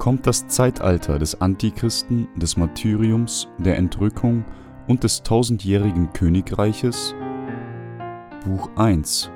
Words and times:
kommt 0.00 0.26
das 0.26 0.48
Zeitalter 0.48 1.18
des 1.18 1.42
Antichristen, 1.42 2.26
des 2.34 2.56
Martyriums, 2.56 3.48
der 3.58 3.76
Entrückung 3.76 4.46
und 4.88 5.04
des 5.04 5.22
tausendjährigen 5.22 6.10
Königreiches? 6.14 7.14
Buch 8.46 8.70
1 8.76 9.30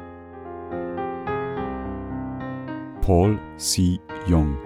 Paul 3.02 3.38
C. 3.58 4.00
Young 4.26 4.56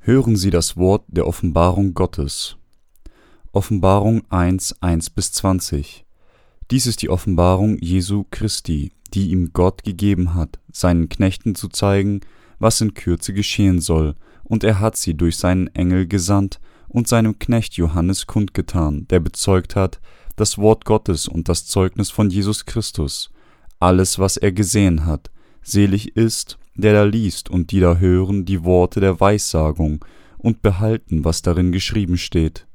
Hören 0.00 0.36
Sie 0.36 0.50
das 0.50 0.76
Wort 0.76 1.04
der 1.08 1.26
Offenbarung 1.26 1.94
Gottes. 1.94 2.59
Offenbarung 3.52 4.22
1, 4.30 4.76
1 4.80 5.10
bis 5.10 5.32
20. 5.32 6.04
Dies 6.70 6.86
ist 6.86 7.02
die 7.02 7.10
Offenbarung 7.10 7.78
Jesu 7.80 8.24
Christi, 8.30 8.92
die 9.12 9.30
ihm 9.32 9.52
Gott 9.52 9.82
gegeben 9.82 10.34
hat, 10.34 10.60
seinen 10.70 11.08
Knechten 11.08 11.56
zu 11.56 11.66
zeigen, 11.66 12.20
was 12.60 12.80
in 12.80 12.94
Kürze 12.94 13.32
geschehen 13.34 13.80
soll, 13.80 14.14
und 14.44 14.62
er 14.62 14.78
hat 14.78 14.96
sie 14.96 15.16
durch 15.16 15.36
seinen 15.36 15.66
Engel 15.74 16.06
gesandt 16.06 16.60
und 16.86 17.08
seinem 17.08 17.40
Knecht 17.40 17.74
Johannes 17.74 18.28
kundgetan, 18.28 19.08
der 19.10 19.18
bezeugt 19.18 19.74
hat, 19.74 20.00
das 20.36 20.56
Wort 20.56 20.84
Gottes 20.84 21.26
und 21.26 21.48
das 21.48 21.66
Zeugnis 21.66 22.08
von 22.08 22.30
Jesus 22.30 22.66
Christus, 22.66 23.32
alles, 23.80 24.20
was 24.20 24.36
er 24.36 24.52
gesehen 24.52 25.06
hat. 25.06 25.28
Selig 25.60 26.16
ist, 26.16 26.56
der 26.76 26.92
da 26.92 27.02
liest 27.02 27.50
und 27.50 27.72
die 27.72 27.80
da 27.80 27.96
hören 27.96 28.44
die 28.44 28.62
Worte 28.62 29.00
der 29.00 29.18
Weissagung 29.18 30.04
und 30.38 30.62
behalten, 30.62 31.24
was 31.24 31.42
darin 31.42 31.72
geschrieben 31.72 32.16
steht 32.16 32.68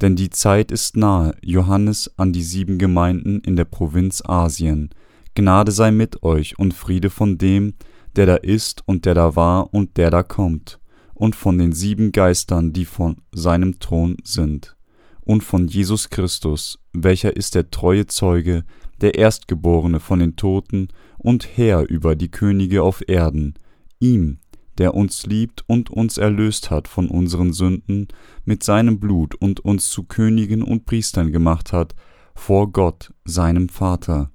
denn 0.00 0.16
die 0.16 0.30
Zeit 0.30 0.70
ist 0.70 0.96
nahe. 0.96 1.34
Johannes 1.42 2.10
an 2.16 2.32
die 2.32 2.42
sieben 2.42 2.78
Gemeinden 2.78 3.40
in 3.40 3.56
der 3.56 3.64
Provinz 3.64 4.22
Asien. 4.24 4.90
Gnade 5.34 5.72
sei 5.72 5.90
mit 5.90 6.22
euch 6.22 6.58
und 6.58 6.74
Friede 6.74 7.10
von 7.10 7.38
dem, 7.38 7.74
der 8.16 8.26
da 8.26 8.36
ist 8.36 8.82
und 8.86 9.04
der 9.04 9.14
da 9.14 9.36
war 9.36 9.72
und 9.74 9.96
der 9.96 10.10
da 10.10 10.22
kommt, 10.22 10.78
und 11.14 11.34
von 11.34 11.58
den 11.58 11.72
sieben 11.72 12.12
Geistern, 12.12 12.72
die 12.72 12.84
von 12.84 13.16
seinem 13.32 13.78
Thron 13.80 14.16
sind, 14.22 14.76
und 15.20 15.42
von 15.42 15.66
Jesus 15.66 16.10
Christus, 16.10 16.78
welcher 16.92 17.36
ist 17.36 17.54
der 17.54 17.70
treue 17.70 18.06
Zeuge, 18.06 18.64
der 19.00 19.16
Erstgeborene 19.16 20.00
von 20.00 20.20
den 20.20 20.36
Toten 20.36 20.88
und 21.18 21.56
Herr 21.56 21.88
über 21.88 22.14
die 22.14 22.30
Könige 22.30 22.82
auf 22.82 23.02
Erden, 23.08 23.54
ihm, 23.98 24.38
der 24.78 24.94
uns 24.94 25.26
liebt 25.26 25.64
und 25.66 25.90
uns 25.90 26.18
erlöst 26.18 26.70
hat 26.70 26.88
von 26.88 27.08
unseren 27.08 27.52
Sünden 27.52 28.08
mit 28.44 28.62
seinem 28.62 29.00
Blut 29.00 29.34
und 29.34 29.60
uns 29.60 29.88
zu 29.90 30.04
Königen 30.04 30.62
und 30.62 30.86
Priestern 30.86 31.32
gemacht 31.32 31.72
hat, 31.72 31.94
vor 32.34 32.72
Gott, 32.72 33.12
seinem 33.24 33.68
Vater. 33.68 34.30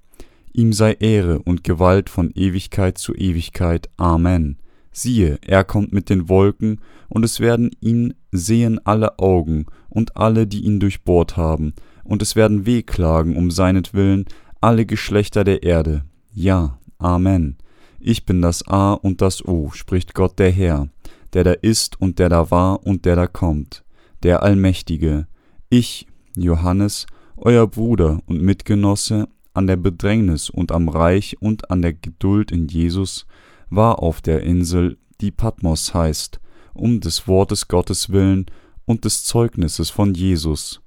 Ihm 0.53 0.73
sei 0.73 0.93
Ehre 0.93 1.39
und 1.39 1.63
Gewalt 1.63 2.09
von 2.09 2.31
Ewigkeit 2.33 2.97
zu 2.97 3.13
Ewigkeit. 3.13 3.89
Amen. 3.97 4.57
Siehe, 4.91 5.37
er 5.45 5.63
kommt 5.63 5.93
mit 5.93 6.09
den 6.09 6.29
Wolken, 6.29 6.81
und 7.07 7.23
es 7.23 7.39
werden 7.39 7.71
ihn 7.79 8.13
sehen 8.31 8.79
alle 8.85 9.19
Augen 9.19 9.65
und 9.89 10.17
alle, 10.17 10.47
die 10.47 10.61
ihn 10.61 10.79
durchbohrt 10.79 11.37
haben, 11.37 11.73
und 12.03 12.21
es 12.21 12.35
werden 12.35 12.65
wehklagen 12.65 13.35
um 13.35 13.51
seinetwillen 13.51 14.25
alle 14.61 14.85
Geschlechter 14.85 15.43
der 15.43 15.63
Erde. 15.63 16.03
Ja, 16.33 16.79
Amen. 16.99 17.55
Ich 17.99 18.25
bin 18.25 18.41
das 18.41 18.65
A 18.67 18.93
und 18.93 19.21
das 19.21 19.45
O, 19.45 19.71
spricht 19.71 20.13
Gott 20.13 20.39
der 20.39 20.51
Herr, 20.51 20.87
der 21.33 21.43
da 21.43 21.51
ist 21.51 21.99
und 21.99 22.17
der 22.17 22.29
da 22.29 22.49
war 22.49 22.85
und 22.85 23.05
der 23.05 23.15
da 23.15 23.27
kommt, 23.27 23.83
der 24.23 24.41
Allmächtige. 24.41 25.27
Ich, 25.69 26.07
Johannes, 26.35 27.07
euer 27.35 27.67
Bruder 27.67 28.19
und 28.25 28.41
Mitgenosse 28.41 29.27
an 29.53 29.67
der 29.67 29.75
Bedrängnis 29.75 30.49
und 30.49 30.71
am 30.71 30.87
Reich 30.87 31.35
und 31.41 31.69
an 31.71 31.81
der 31.81 31.93
Geduld 31.93 32.51
in 32.51 32.67
Jesus, 32.67 33.25
war 33.69 34.01
auf 34.01 34.21
der 34.21 34.43
Insel, 34.43 34.97
die 35.19 35.31
Patmos 35.31 35.93
heißt, 35.93 36.39
um 36.73 37.01
des 37.01 37.27
Wortes 37.27 37.67
Gottes 37.67 38.09
willen 38.09 38.45
und 38.85 39.03
des 39.03 39.25
Zeugnisses 39.25 39.89
von 39.89 40.13
Jesus. 40.13 40.81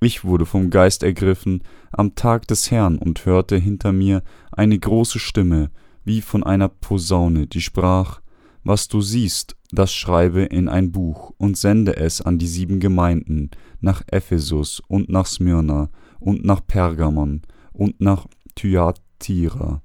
Ich 0.00 0.24
wurde 0.24 0.46
vom 0.46 0.70
Geist 0.70 1.02
ergriffen 1.02 1.62
am 1.90 2.14
Tag 2.14 2.46
des 2.46 2.70
Herrn 2.70 2.98
und 2.98 3.24
hörte 3.24 3.56
hinter 3.56 3.92
mir 3.92 4.22
eine 4.52 4.78
große 4.78 5.18
Stimme, 5.18 5.70
wie 6.08 6.22
von 6.22 6.42
einer 6.42 6.70
Posaune, 6.70 7.46
die 7.46 7.60
sprach, 7.60 8.20
Was 8.64 8.88
du 8.88 9.02
siehst, 9.02 9.56
das 9.70 9.92
schreibe 9.92 10.40
in 10.42 10.66
ein 10.68 10.90
Buch 10.90 11.34
und 11.36 11.58
sende 11.58 11.96
es 11.96 12.22
an 12.22 12.38
die 12.38 12.46
sieben 12.46 12.80
Gemeinden, 12.80 13.50
nach 13.80 14.02
Ephesus 14.06 14.80
und 14.88 15.10
nach 15.10 15.26
Smyrna 15.26 15.90
und 16.18 16.44
nach 16.44 16.66
Pergamon 16.66 17.42
und 17.72 18.00
nach 18.00 18.26
Thyatira 18.54 19.82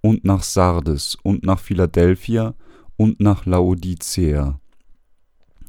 und 0.00 0.24
nach 0.24 0.42
Sardes 0.42 1.16
und 1.22 1.44
nach 1.44 1.60
Philadelphia 1.60 2.54
und 2.96 3.20
nach 3.20 3.44
Laodicea. 3.44 4.58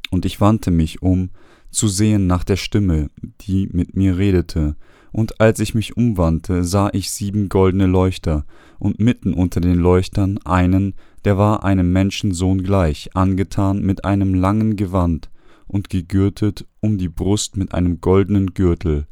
Und 0.10 0.26
ich 0.26 0.40
wandte 0.40 0.72
mich 0.72 1.02
um, 1.02 1.32
zu 1.70 1.90
sehen 1.90 2.28
nach 2.28 2.46
der 2.46 2.56
Stimme, 2.56 3.10
die 3.42 3.68
mit 3.74 3.96
mir 3.96 4.18
redete, 4.18 4.78
und 5.12 5.42
als 5.42 5.60
ich 5.60 5.74
mich 5.74 5.98
umwandte, 5.98 6.64
sah 6.64 6.90
ich 6.94 7.12
sieben 7.12 7.50
goldene 7.50 7.88
Leuchter, 7.88 8.46
und 8.78 9.00
mitten 9.00 9.34
unter 9.34 9.60
den 9.60 9.78
Leuchtern 9.78 10.38
einen, 10.46 10.94
der 11.26 11.38
war 11.38 11.64
einem 11.64 11.92
Menschensohn 11.92 12.64
gleich, 12.64 13.10
angetan 13.14 13.82
mit 13.82 14.06
einem 14.06 14.34
langen 14.34 14.76
Gewand 14.76 15.30
und 15.68 15.90
gegürtet 15.90 16.66
um 16.80 16.98
die 16.98 17.10
Brust 17.10 17.58
mit 17.58 17.74
einem 17.74 18.00
goldenen 18.00 18.54
Gürtel. 18.54 19.06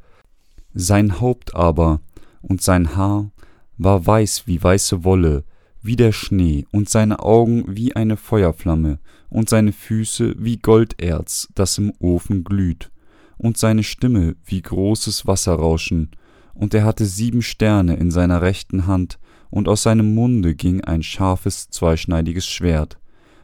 Sein 0.73 1.19
Haupt 1.19 1.55
aber 1.55 2.01
und 2.41 2.61
sein 2.61 2.95
Haar 2.95 3.31
war 3.77 4.05
weiß 4.05 4.43
wie 4.45 4.63
weiße 4.63 5.03
Wolle, 5.03 5.43
wie 5.81 5.95
der 5.95 6.11
Schnee, 6.11 6.65
und 6.71 6.89
seine 6.89 7.19
Augen 7.19 7.63
wie 7.67 7.95
eine 7.95 8.17
Feuerflamme, 8.17 8.99
und 9.29 9.49
seine 9.49 9.73
Füße 9.73 10.35
wie 10.37 10.57
Golderz, 10.57 11.49
das 11.55 11.77
im 11.77 11.93
Ofen 11.99 12.43
glüht 12.43 12.89
und 13.37 13.57
seine 13.57 13.83
Stimme 13.83 14.35
wie 14.43 14.61
großes 14.61 15.27
Wasserrauschen, 15.27 16.11
und 16.53 16.73
er 16.73 16.85
hatte 16.85 17.05
sieben 17.05 17.41
Sterne 17.41 17.95
in 17.95 18.11
seiner 18.11 18.41
rechten 18.41 18.87
Hand, 18.87 19.19
und 19.49 19.67
aus 19.67 19.83
seinem 19.83 20.13
Munde 20.13 20.55
ging 20.55 20.81
ein 20.81 21.03
scharfes, 21.03 21.69
zweischneidiges 21.69 22.45
Schwert, 22.45 22.99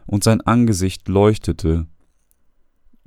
und 0.06 0.24
sein 0.24 0.42
Angesicht 0.42 1.08
leuchtete, 1.08 1.88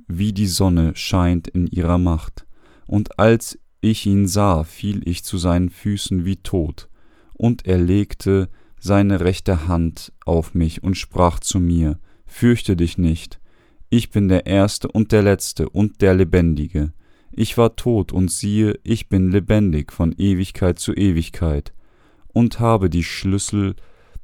wie 0.07 0.33
die 0.33 0.47
Sonne 0.47 0.95
scheint 0.95 1.47
in 1.47 1.67
ihrer 1.67 1.97
Macht, 1.97 2.47
und 2.87 3.19
als 3.19 3.59
ich 3.81 4.05
ihn 4.05 4.27
sah, 4.27 4.63
fiel 4.63 5.07
ich 5.07 5.23
zu 5.23 5.37
seinen 5.37 5.69
Füßen 5.69 6.25
wie 6.25 6.37
tot, 6.37 6.89
und 7.33 7.65
er 7.65 7.77
legte 7.77 8.49
seine 8.79 9.19
rechte 9.19 9.67
Hand 9.67 10.13
auf 10.25 10.53
mich 10.53 10.83
und 10.83 10.95
sprach 10.95 11.39
zu 11.39 11.59
mir, 11.59 11.99
Fürchte 12.25 12.75
dich 12.75 12.97
nicht, 12.97 13.39
ich 13.89 14.09
bin 14.09 14.27
der 14.27 14.45
Erste 14.45 14.89
und 14.89 15.11
der 15.11 15.23
Letzte 15.23 15.69
und 15.69 16.01
der 16.01 16.13
Lebendige. 16.13 16.91
Ich 17.31 17.57
war 17.57 17.75
tot 17.75 18.11
und 18.11 18.31
siehe, 18.31 18.79
ich 18.83 19.09
bin 19.09 19.31
lebendig 19.31 19.93
von 19.93 20.13
Ewigkeit 20.17 20.79
zu 20.79 20.93
Ewigkeit 20.93 21.73
und 22.33 22.59
habe 22.59 22.89
die 22.89 23.03
Schlüssel 23.03 23.75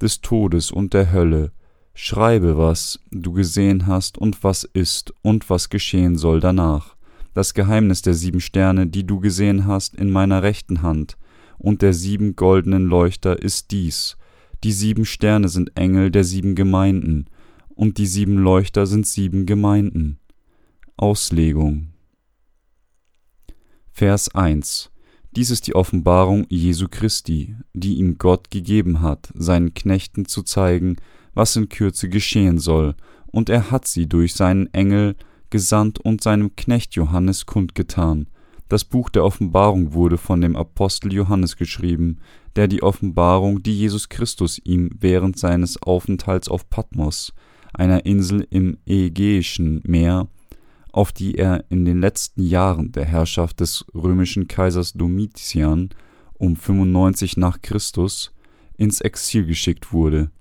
des 0.02 0.22
Todes 0.22 0.72
und 0.72 0.94
der 0.94 1.12
Hölle. 1.12 1.52
Schreibe, 1.94 2.58
was 2.58 3.00
du 3.12 3.34
gesehen 3.34 3.86
hast 3.86 4.18
und 4.18 4.44
was 4.44 4.64
ist 4.64 5.14
und 5.22 5.50
was 5.50 5.70
geschehen 5.70 6.18
soll 6.18 6.40
danach. 6.40 6.96
Das 7.34 7.54
Geheimnis 7.54 8.02
der 8.02 8.16
sieben 8.16 8.42
Sterne, 8.42 8.88
die 8.88 9.06
du 9.06 9.20
gesehen 9.20 9.66
hast, 9.68 9.96
in 9.96 10.12
meiner 10.12 10.44
rechten 10.44 10.82
Hand, 10.82 11.18
und 11.58 11.82
der 11.82 11.94
sieben 11.94 12.36
goldenen 12.36 12.86
Leuchter 12.86 13.42
ist 13.42 13.72
dies. 13.72 14.18
Die 14.64 14.72
sieben 14.72 15.06
Sterne 15.06 15.50
sind 15.50 15.72
Engel 15.76 16.10
der 16.12 16.24
sieben 16.24 16.56
Gemeinden, 16.56 17.28
und 17.76 17.98
die 17.98 18.08
sieben 18.08 18.38
Leuchter 18.38 18.86
sind 18.86 19.08
sieben 19.08 19.46
Gemeinden. 19.46 20.20
Auslegung 20.98 21.90
Vers 23.92 24.34
1 24.34 24.92
Dies 25.36 25.50
ist 25.50 25.66
die 25.66 25.74
Offenbarung 25.74 26.46
Jesu 26.50 26.88
Christi, 26.90 27.56
die 27.74 27.96
ihm 27.96 28.20
Gott 28.20 28.52
gegeben 28.52 29.02
hat, 29.02 29.32
seinen 29.34 29.74
Knechten 29.74 30.26
zu 30.26 30.44
zeigen, 30.44 30.98
was 31.34 31.56
in 31.56 31.70
Kürze 31.70 32.08
geschehen 32.10 32.60
soll, 32.60 32.96
und 33.28 33.50
er 33.50 33.72
hat 33.72 33.88
sie 33.88 34.08
durch 34.08 34.36
seinen 34.36 34.72
Engel 34.74 35.16
gesandt 35.50 36.00
und 36.00 36.22
seinem 36.22 36.56
Knecht 36.56 36.94
Johannes 36.94 37.48
kundgetan. 37.48 38.28
Das 38.70 38.86
Buch 38.86 39.10
der 39.10 39.24
Offenbarung 39.24 39.94
wurde 39.94 40.18
von 40.18 40.42
dem 40.42 40.56
Apostel 40.56 41.12
Johannes 41.12 41.58
geschrieben, 41.58 42.20
der 42.56 42.68
die 42.68 42.84
Offenbarung, 42.84 43.64
die 43.64 43.78
Jesus 43.78 44.10
Christus 44.10 44.60
ihm 44.64 44.92
während 45.00 45.38
seines 45.40 45.82
Aufenthalts 45.82 46.48
auf 46.48 46.70
Patmos 46.70 47.34
einer 47.74 48.06
Insel 48.06 48.48
im 48.50 48.78
Ägäischen 48.86 49.82
Meer, 49.86 50.28
auf 50.92 51.12
die 51.12 51.36
er 51.36 51.66
in 51.70 51.86
den 51.86 52.00
letzten 52.00 52.44
Jahren 52.44 52.92
der 52.92 53.06
Herrschaft 53.06 53.60
des 53.60 53.86
römischen 53.94 54.48
Kaisers 54.48 54.94
Domitian 54.94 55.90
um 56.34 56.56
95 56.56 57.38
nach 57.38 57.62
Christus 57.62 58.32
ins 58.78 59.02
Exil 59.02 59.46
geschickt 59.46 59.92
wurde, 59.92 60.32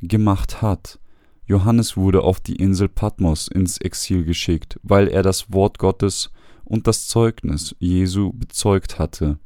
gemacht 0.00 0.62
hat. 0.62 0.98
Johannes 1.46 1.96
wurde 1.96 2.22
auf 2.22 2.40
die 2.40 2.56
Insel 2.56 2.88
Patmos 2.88 3.48
ins 3.48 3.78
Exil 3.78 4.24
geschickt, 4.24 4.78
weil 4.82 5.08
er 5.08 5.22
das 5.22 5.52
Wort 5.52 5.78
Gottes 5.78 6.30
und 6.64 6.86
das 6.86 7.06
Zeugnis 7.06 7.76
Jesu 7.78 8.32
bezeugt 8.32 8.98
hatte. 8.98 9.38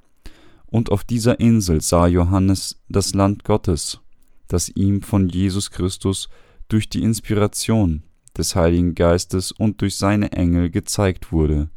Und 0.67 0.91
auf 0.91 1.05
dieser 1.05 1.41
Insel 1.41 1.81
sah 1.81 2.07
Johannes 2.07 2.81
das 2.89 3.15
Land 3.15 3.45
Gottes, 3.45 4.01
das 4.49 4.69
ihm 4.69 5.03
von 5.03 5.29
Jesus 5.29 5.71
Christus 5.71 6.29
durch 6.69 6.89
die 6.89 7.03
Inspiration 7.03 8.03
des 8.37 8.55
Heiligen 8.55 8.95
Geistes 8.95 9.53
und 9.53 9.81
durch 9.81 9.97
seine 9.97 10.33
Engel 10.33 10.71
gezeigt 10.71 11.33
wurde. 11.33 11.71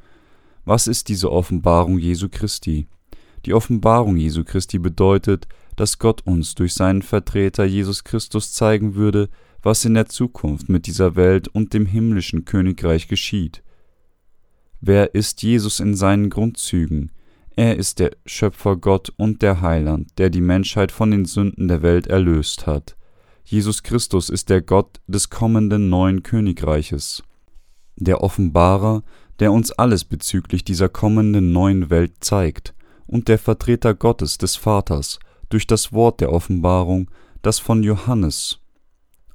Was 0.66 0.88
ist 0.88 1.10
diese 1.10 1.32
Offenbarung 1.32 1.98
Jesu 1.98 2.28
Christi? 2.30 2.88
Die 3.46 3.54
Offenbarung 3.54 4.18
Jesu 4.18 4.44
Christi 4.44 4.80
bedeutet, 4.80 5.48
dass 5.76 5.98
Gott 5.98 6.26
uns 6.26 6.56
durch 6.56 6.74
seinen 6.74 7.02
Vertreter 7.02 7.64
Jesus 7.64 8.04
Christus 8.04 8.52
zeigen 8.52 8.96
würde, 8.96 9.30
was 9.62 9.86
in 9.86 9.94
der 9.94 10.08
Zukunft 10.08 10.70
mit 10.70 10.88
dieser 10.88 11.16
Welt 11.16 11.48
und 11.48 11.74
dem 11.74 11.86
himmlischen 11.86 12.46
Königreich 12.46 13.08
geschieht. 13.08 13.64
Wer 14.82 15.16
ist 15.16 15.42
Jesus 15.42 15.80
in 15.80 15.96
seinen 15.96 16.30
Grundzügen? 16.30 17.12
Er 17.56 17.76
ist 17.78 18.00
der 18.00 18.12
Schöpfer 18.26 18.78
Gott 18.78 19.12
und 19.18 19.42
der 19.42 19.62
Heiland, 19.62 20.18
der 20.18 20.30
die 20.30 20.42
Menschheit 20.42 20.92
von 20.92 21.12
den 21.12 21.26
Sünden 21.26 21.68
der 21.68 21.82
Welt 21.82 22.08
erlöst 22.08 22.68
hat. 22.68 22.96
Jesus 23.52 23.82
Christus 23.82 24.30
ist 24.30 24.52
der 24.52 24.62
Gott 24.62 25.02
des 25.08 25.32
kommenden 25.32 25.90
neuen 25.90 26.22
Königreiches, 26.22 27.24
der 27.96 28.22
Offenbarer, 28.22 29.02
der 29.40 29.52
uns 29.52 29.72
alles 29.72 30.06
bezüglich 30.06 30.64
dieser 30.64 30.88
kommenden 30.88 31.52
neuen 31.52 31.90
Welt 31.90 32.14
zeigt, 32.20 32.76
und 33.08 33.28
der 33.28 33.40
Vertreter 33.40 33.96
Gottes 33.96 34.38
des 34.38 34.56
Vaters 34.56 35.18
durch 35.50 35.66
das 35.66 35.92
Wort 35.92 36.22
der 36.22 36.32
Offenbarung, 36.32 37.10
das 37.42 37.58
von 37.58 37.82
Johannes 37.82 38.60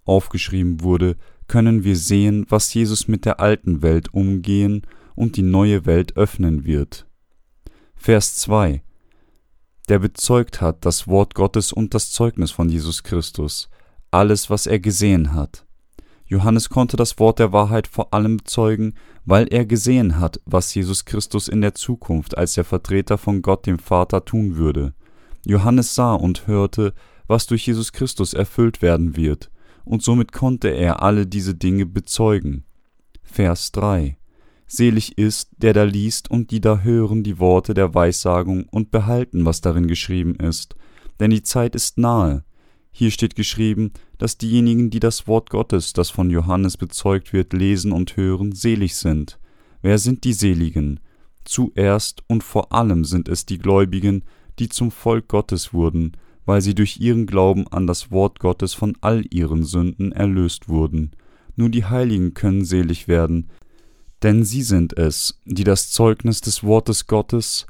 aufgeschrieben 0.04 0.82
wurde, 0.82 1.16
können 1.48 1.82
wir 1.82 1.96
sehen, 1.96 2.46
was 2.48 2.72
Jesus 2.72 3.08
mit 3.08 3.24
der 3.24 3.40
alten 3.40 3.82
Welt 3.82 4.14
umgehen 4.14 4.82
und 5.16 5.36
die 5.36 5.42
neue 5.42 5.86
Welt 5.86 6.16
öffnen 6.16 6.64
wird. 6.64 7.04
Vers 7.96 8.36
2 8.36 8.80
Der 9.88 9.98
bezeugt 9.98 10.60
hat 10.60 10.84
das 10.84 11.08
Wort 11.08 11.34
Gottes 11.34 11.72
und 11.72 11.94
das 11.94 12.12
Zeugnis 12.12 12.52
von 12.52 12.68
Jesus 12.68 13.02
Christus, 13.02 13.68
alles, 14.14 14.48
was 14.48 14.66
er 14.66 14.78
gesehen 14.78 15.34
hat. 15.34 15.66
Johannes 16.26 16.70
konnte 16.70 16.96
das 16.96 17.18
Wort 17.18 17.38
der 17.38 17.52
Wahrheit 17.52 17.86
vor 17.86 18.14
allem 18.14 18.38
bezeugen, 18.38 18.94
weil 19.24 19.46
er 19.48 19.66
gesehen 19.66 20.18
hat, 20.18 20.40
was 20.46 20.74
Jesus 20.74 21.04
Christus 21.04 21.48
in 21.48 21.60
der 21.60 21.74
Zukunft 21.74 22.38
als 22.38 22.54
der 22.54 22.64
Vertreter 22.64 23.18
von 23.18 23.42
Gott 23.42 23.66
dem 23.66 23.78
Vater 23.78 24.24
tun 24.24 24.56
würde. 24.56 24.94
Johannes 25.44 25.94
sah 25.94 26.14
und 26.14 26.46
hörte, 26.46 26.94
was 27.26 27.46
durch 27.46 27.66
Jesus 27.66 27.92
Christus 27.92 28.34
erfüllt 28.34 28.80
werden 28.80 29.16
wird, 29.16 29.50
und 29.84 30.02
somit 30.02 30.32
konnte 30.32 30.68
er 30.68 31.02
alle 31.02 31.26
diese 31.26 31.54
Dinge 31.54 31.84
bezeugen. 31.84 32.64
Vers 33.22 33.72
3 33.72 34.16
Selig 34.66 35.18
ist, 35.18 35.50
der 35.58 35.74
da 35.74 35.82
liest 35.82 36.30
und 36.30 36.50
die 36.50 36.60
da 36.60 36.78
hören 36.78 37.22
die 37.22 37.38
Worte 37.38 37.74
der 37.74 37.94
Weissagung 37.94 38.64
und 38.70 38.90
behalten, 38.90 39.44
was 39.44 39.60
darin 39.60 39.88
geschrieben 39.88 40.36
ist, 40.36 40.74
denn 41.20 41.30
die 41.30 41.42
Zeit 41.42 41.74
ist 41.74 41.98
nahe. 41.98 42.44
Hier 42.96 43.10
steht 43.10 43.34
geschrieben, 43.34 43.90
dass 44.18 44.38
diejenigen, 44.38 44.88
die 44.88 45.00
das 45.00 45.26
Wort 45.26 45.50
Gottes, 45.50 45.94
das 45.94 46.10
von 46.10 46.30
Johannes 46.30 46.76
bezeugt 46.76 47.32
wird, 47.32 47.52
lesen 47.52 47.90
und 47.90 48.16
hören, 48.16 48.52
selig 48.52 48.94
sind. 48.94 49.40
Wer 49.82 49.98
sind 49.98 50.22
die 50.22 50.32
Seligen? 50.32 51.00
Zuerst 51.44 52.22
und 52.28 52.44
vor 52.44 52.72
allem 52.72 53.04
sind 53.04 53.28
es 53.28 53.46
die 53.46 53.58
Gläubigen, 53.58 54.22
die 54.60 54.68
zum 54.68 54.92
Volk 54.92 55.26
Gottes 55.26 55.74
wurden, 55.74 56.12
weil 56.46 56.60
sie 56.60 56.76
durch 56.76 57.00
ihren 57.00 57.26
Glauben 57.26 57.66
an 57.66 57.88
das 57.88 58.12
Wort 58.12 58.38
Gottes 58.38 58.74
von 58.74 58.96
all 59.00 59.24
ihren 59.28 59.64
Sünden 59.64 60.12
erlöst 60.12 60.68
wurden. 60.68 61.10
Nur 61.56 61.70
die 61.70 61.86
Heiligen 61.86 62.32
können 62.32 62.64
selig 62.64 63.08
werden, 63.08 63.50
denn 64.22 64.44
sie 64.44 64.62
sind 64.62 64.96
es, 64.96 65.40
die 65.44 65.64
das 65.64 65.90
Zeugnis 65.90 66.42
des 66.42 66.62
Wortes 66.62 67.08
Gottes, 67.08 67.66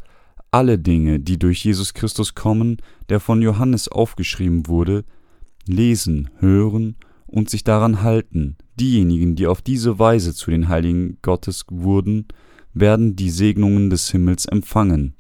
alle 0.55 0.79
Dinge, 0.79 1.19
die 1.19 1.37
durch 1.37 1.65
Jesus 1.65 1.95
Christus 1.95 2.37
kommen, 2.37 2.77
der 3.09 3.19
von 3.19 3.43
Johannes 3.43 3.89
aufgeschrieben 3.89 4.69
wurde, 4.69 5.05
lesen, 5.67 6.31
hören 6.39 6.95
und 7.27 7.51
sich 7.51 7.65
daran 7.65 8.03
halten. 8.03 8.57
Diejenigen, 8.79 9.35
die 9.35 9.49
auf 9.49 9.63
diese 9.63 9.99
Weise 9.99 10.33
zu 10.33 10.53
den 10.53 10.69
Heiligen 10.69 11.19
Gottes 11.23 11.65
wurden, 11.73 12.29
werden 12.73 13.17
die 13.17 13.31
Segnungen 13.31 13.91
des 13.91 14.09
Himmels 14.13 14.47
empfangen, 14.47 15.17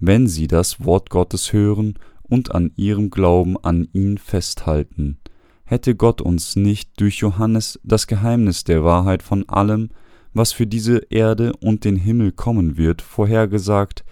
wenn 0.00 0.26
sie 0.26 0.46
das 0.46 0.82
Wort 0.82 1.10
Gottes 1.10 1.52
hören 1.52 1.98
und 2.22 2.54
an 2.54 2.72
ihrem 2.74 3.10
Glauben 3.10 3.58
an 3.62 3.88
ihn 3.92 4.16
festhalten. 4.16 5.18
Hätte 5.64 5.94
Gott 5.94 6.22
uns 6.22 6.56
nicht 6.56 6.98
durch 6.98 7.18
Johannes 7.18 7.78
das 7.84 8.06
Geheimnis 8.06 8.64
der 8.64 8.82
Wahrheit 8.84 9.22
von 9.22 9.46
allem, 9.50 9.90
was 10.32 10.52
für 10.52 10.66
diese 10.66 11.02
Erde 11.10 11.52
und 11.60 11.84
den 11.84 11.96
Himmel 11.96 12.32
kommen 12.32 12.78
wird, 12.78 13.02
vorhergesagt, 13.02 14.02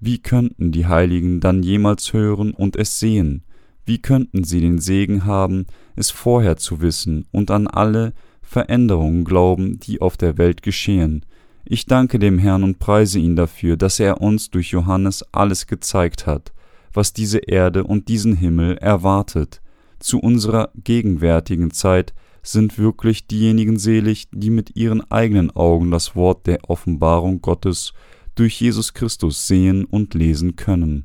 wie 0.00 0.18
könnten 0.18 0.72
die 0.72 0.86
Heiligen 0.86 1.40
dann 1.40 1.62
jemals 1.62 2.14
hören 2.14 2.52
und 2.52 2.76
es 2.76 2.98
sehen? 2.98 3.44
Wie 3.84 3.98
könnten 3.98 4.44
sie 4.44 4.60
den 4.60 4.78
Segen 4.78 5.26
haben, 5.26 5.66
es 5.94 6.10
vorher 6.10 6.56
zu 6.56 6.80
wissen 6.80 7.26
und 7.32 7.50
an 7.50 7.66
alle 7.66 8.14
Veränderungen 8.40 9.24
glauben, 9.24 9.78
die 9.78 10.00
auf 10.00 10.16
der 10.16 10.38
Welt 10.38 10.62
geschehen? 10.62 11.26
Ich 11.66 11.84
danke 11.84 12.18
dem 12.18 12.38
Herrn 12.38 12.64
und 12.64 12.78
preise 12.78 13.18
ihn 13.18 13.36
dafür, 13.36 13.76
dass 13.76 14.00
er 14.00 14.22
uns 14.22 14.50
durch 14.50 14.70
Johannes 14.70 15.22
alles 15.32 15.66
gezeigt 15.66 16.26
hat, 16.26 16.52
was 16.94 17.12
diese 17.12 17.38
Erde 17.38 17.84
und 17.84 18.08
diesen 18.08 18.36
Himmel 18.36 18.78
erwartet. 18.78 19.60
Zu 19.98 20.18
unserer 20.18 20.70
gegenwärtigen 20.74 21.72
Zeit 21.72 22.14
sind 22.42 22.78
wirklich 22.78 23.26
diejenigen 23.26 23.78
selig, 23.78 24.28
die 24.32 24.48
mit 24.48 24.76
ihren 24.76 25.08
eigenen 25.10 25.50
Augen 25.50 25.90
das 25.90 26.16
Wort 26.16 26.46
der 26.46 26.70
Offenbarung 26.70 27.42
Gottes 27.42 27.92
durch 28.40 28.58
Jesus 28.58 28.94
Christus 28.94 29.46
sehen 29.46 29.84
und 29.84 30.14
lesen 30.14 30.56
können. 30.56 31.04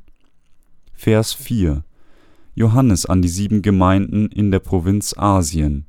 Vers 0.94 1.34
4 1.34 1.84
Johannes 2.54 3.06
an 3.06 3.22
die 3.22 3.28
sieben 3.28 3.62
Gemeinden 3.62 4.28
in 4.28 4.52
der 4.52 4.60
Provinz 4.60 5.14
Asien. 5.18 5.86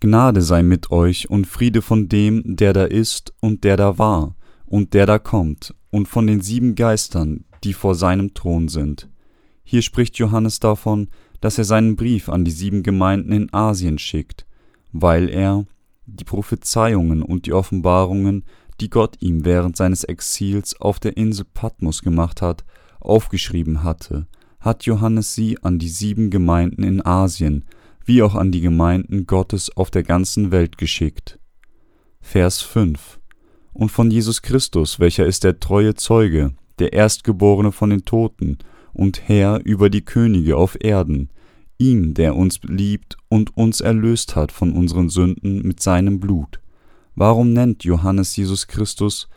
Gnade 0.00 0.42
sei 0.42 0.62
mit 0.62 0.90
euch 0.90 1.30
und 1.30 1.46
Friede 1.46 1.80
von 1.80 2.10
dem, 2.10 2.42
der 2.44 2.74
da 2.74 2.84
ist 2.84 3.32
und 3.40 3.64
der 3.64 3.78
da 3.78 3.96
war 3.96 4.36
und 4.66 4.92
der 4.92 5.06
da 5.06 5.18
kommt, 5.18 5.74
und 5.88 6.08
von 6.08 6.26
den 6.26 6.42
sieben 6.42 6.74
Geistern, 6.74 7.46
die 7.64 7.72
vor 7.72 7.94
seinem 7.94 8.34
Thron 8.34 8.68
sind. 8.68 9.08
Hier 9.64 9.80
spricht 9.80 10.18
Johannes 10.18 10.60
davon, 10.60 11.08
dass 11.40 11.56
er 11.56 11.64
seinen 11.64 11.96
Brief 11.96 12.28
an 12.28 12.44
die 12.44 12.50
sieben 12.50 12.82
Gemeinden 12.82 13.32
in 13.32 13.54
Asien 13.54 13.98
schickt, 13.98 14.44
weil 14.92 15.30
er 15.30 15.64
die 16.04 16.24
Prophezeiungen 16.24 17.22
und 17.22 17.46
die 17.46 17.54
Offenbarungen, 17.54 18.44
die 18.80 18.90
Gott 18.90 19.16
ihm 19.20 19.44
während 19.44 19.76
seines 19.76 20.04
Exils 20.04 20.80
auf 20.80 20.98
der 20.98 21.16
Insel 21.16 21.46
Patmos 21.52 22.02
gemacht 22.02 22.42
hat, 22.42 22.64
aufgeschrieben 23.00 23.82
hatte, 23.82 24.26
hat 24.60 24.84
Johannes 24.84 25.34
sie 25.34 25.58
an 25.62 25.78
die 25.78 25.88
sieben 25.88 26.30
Gemeinden 26.30 26.82
in 26.82 27.04
Asien, 27.04 27.64
wie 28.04 28.22
auch 28.22 28.34
an 28.34 28.52
die 28.52 28.60
Gemeinden 28.60 29.26
Gottes 29.26 29.76
auf 29.76 29.90
der 29.90 30.02
ganzen 30.02 30.50
Welt 30.50 30.78
geschickt. 30.78 31.38
Vers 32.20 32.60
5 32.60 33.20
Und 33.72 33.90
von 33.90 34.10
Jesus 34.10 34.42
Christus, 34.42 35.00
welcher 35.00 35.26
ist 35.26 35.44
der 35.44 35.60
treue 35.60 35.94
Zeuge, 35.94 36.54
der 36.78 36.92
Erstgeborene 36.92 37.72
von 37.72 37.90
den 37.90 38.04
Toten 38.04 38.58
und 38.92 39.28
Herr 39.28 39.60
über 39.64 39.90
die 39.90 40.04
Könige 40.04 40.56
auf 40.56 40.76
Erden, 40.80 41.30
ihm, 41.78 42.14
der 42.14 42.36
uns 42.36 42.60
liebt 42.62 43.16
und 43.28 43.56
uns 43.56 43.80
erlöst 43.80 44.36
hat 44.36 44.52
von 44.52 44.72
unseren 44.72 45.08
Sünden 45.08 45.66
mit 45.66 45.80
seinem 45.80 46.20
Blut. 46.20 46.60
Warum 47.14 47.52
nennt 47.52 47.84
Johannes 47.84 48.36
Jesus 48.36 48.66
Christus 48.66 49.28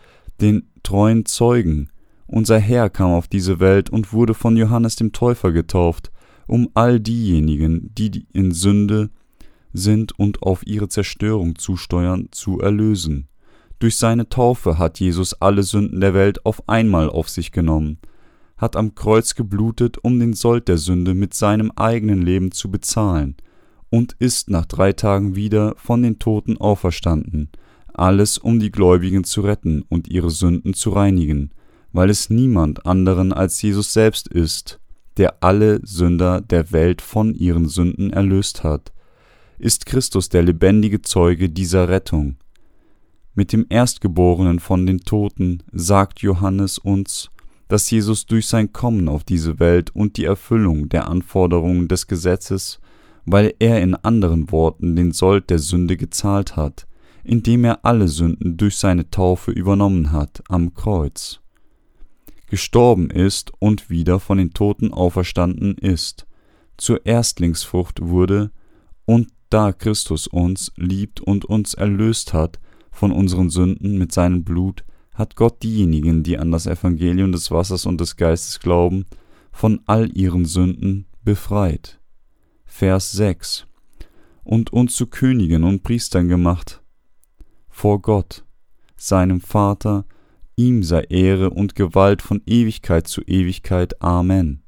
den 0.42 0.70
treuen 0.84 1.26
Zeugen? 1.26 1.90
Unser 2.28 2.60
Herr 2.60 2.90
kam 2.90 3.12
auf 3.12 3.28
diese 3.28 3.60
Welt 3.60 3.90
und 3.90 4.14
wurde 4.14 4.34
von 4.34 4.58
Johannes 4.58 4.96
dem 4.96 5.12
Täufer 5.12 5.52
getauft, 5.52 6.12
um 6.48 6.70
all 6.74 7.00
diejenigen, 7.00 7.94
die 7.96 8.26
in 8.34 8.52
Sünde 8.52 9.10
sind 9.74 10.18
und 10.18 10.44
auf 10.44 10.66
ihre 10.66 10.88
Zerstörung 10.88 11.58
zusteuern, 11.58 12.30
zu 12.32 12.60
erlösen. 12.60 13.28
Durch 13.80 13.98
seine 13.98 14.30
Taufe 14.30 14.78
hat 14.78 15.00
Jesus 15.00 15.34
alle 15.42 15.64
Sünden 15.64 16.00
der 16.00 16.14
Welt 16.14 16.46
auf 16.46 16.70
einmal 16.70 17.10
auf 17.10 17.30
sich 17.30 17.52
genommen, 17.52 17.98
hat 18.56 18.76
am 18.76 18.96
Kreuz 18.96 19.36
geblutet, 19.36 19.98
um 20.02 20.20
den 20.20 20.34
Sold 20.34 20.68
der 20.68 20.78
Sünde 20.78 21.14
mit 21.14 21.34
seinem 21.34 21.72
eigenen 21.72 22.22
Leben 22.22 22.52
zu 22.52 22.72
bezahlen, 22.72 23.36
und 23.90 24.16
ist 24.20 24.50
nach 24.50 24.66
drei 24.66 24.94
Tagen 24.94 25.36
wieder 25.36 25.76
von 25.78 26.02
den 26.02 26.18
Toten 26.18 26.58
auferstanden, 26.58 27.50
alles 27.94 28.38
um 28.38 28.60
die 28.60 28.72
Gläubigen 28.72 29.24
zu 29.24 29.42
retten 29.42 29.84
und 29.90 30.08
ihre 30.08 30.30
Sünden 30.30 30.74
zu 30.74 30.92
reinigen, 30.92 31.52
weil 31.92 32.10
es 32.10 32.30
niemand 32.30 32.86
anderen 32.86 33.34
als 33.34 33.62
Jesus 33.62 33.94
selbst 33.94 34.28
ist, 34.28 34.80
der 35.18 35.44
alle 35.44 35.80
Sünder 35.86 36.42
der 36.42 36.72
Welt 36.72 37.02
von 37.02 37.34
ihren 37.34 37.68
Sünden 37.68 38.12
erlöst 38.12 38.64
hat, 38.64 38.92
ist 39.60 39.86
Christus 39.86 40.30
der 40.30 40.44
lebendige 40.44 41.02
Zeuge 41.02 41.50
dieser 41.50 41.88
Rettung. 41.90 42.38
Mit 43.36 43.54
dem 43.54 43.66
Erstgeborenen 43.70 44.60
von 44.60 44.86
den 44.86 45.00
Toten 45.00 45.64
sagt 45.72 46.22
Johannes 46.22 46.78
uns, 46.78 47.30
dass 47.68 47.90
Jesus 47.90 48.26
durch 48.26 48.48
sein 48.48 48.74
Kommen 48.74 49.08
auf 49.08 49.24
diese 49.24 49.60
Welt 49.60 49.96
und 49.96 50.18
die 50.18 50.26
Erfüllung 50.26 50.90
der 50.90 51.08
Anforderungen 51.08 51.88
des 51.88 52.08
Gesetzes, 52.08 52.80
weil 53.26 53.54
er 53.60 53.82
in 53.82 53.96
anderen 53.96 54.52
Worten 54.52 54.96
den 54.96 55.12
Sold 55.12 55.50
der 55.50 55.60
Sünde 55.60 55.98
gezahlt 55.98 56.56
hat, 56.56 56.86
indem 57.24 57.64
er 57.64 57.86
alle 57.86 58.08
Sünden 58.08 58.58
durch 58.58 58.78
seine 58.78 59.10
Taufe 59.10 59.52
übernommen 59.52 60.12
hat 60.12 60.44
am 60.50 60.74
Kreuz, 60.74 61.40
gestorben 62.48 63.10
ist 63.10 63.52
und 63.60 63.90
wieder 63.90 64.20
von 64.20 64.38
den 64.38 64.54
Toten 64.54 64.94
auferstanden 64.94 65.78
ist, 65.78 66.28
zur 66.78 67.06
Erstlingsfrucht 67.06 68.02
wurde, 68.02 68.52
und 69.06 69.30
da 69.50 69.72
Christus 69.72 70.28
uns 70.28 70.72
liebt 70.76 71.22
und 71.22 71.46
uns 71.46 71.74
erlöst 71.74 72.34
hat 72.34 72.60
von 72.92 73.12
unseren 73.12 73.50
Sünden 73.50 73.98
mit 73.98 74.12
seinem 74.12 74.44
Blut, 74.44 74.84
hat 75.14 75.36
Gott 75.36 75.62
diejenigen, 75.64 76.24
die 76.24 76.40
an 76.40 76.52
das 76.52 76.66
Evangelium 76.66 77.32
des 77.32 77.52
Wassers 77.52 77.86
und 77.86 78.02
des 78.02 78.18
Geistes 78.18 78.60
glauben, 78.60 79.06
von 79.52 79.82
all 79.86 80.16
ihren 80.18 80.46
Sünden 80.46 81.06
befreit. 81.24 82.00
Vers 82.66 83.12
6 83.12 83.68
Und 84.44 84.74
uns 84.74 84.96
zu 84.96 85.08
Königen 85.08 85.64
und 85.64 85.84
Priestern 85.84 86.28
gemacht 86.28 86.83
vor 87.74 88.02
Gott, 88.02 88.46
seinem 88.96 89.42
Vater, 89.42 90.06
ihm 90.56 90.84
sei 90.84 91.02
Ehre 91.10 91.50
und 91.50 91.76
Gewalt 91.76 92.22
von 92.22 92.42
Ewigkeit 92.46 93.08
zu 93.08 93.22
Ewigkeit. 93.24 94.02
Amen. 94.02 94.62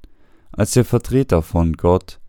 Als 0.51 0.71
der 0.71 0.83
Vertreter 0.83 1.41
von 1.41 1.73
Gott, 1.73 2.19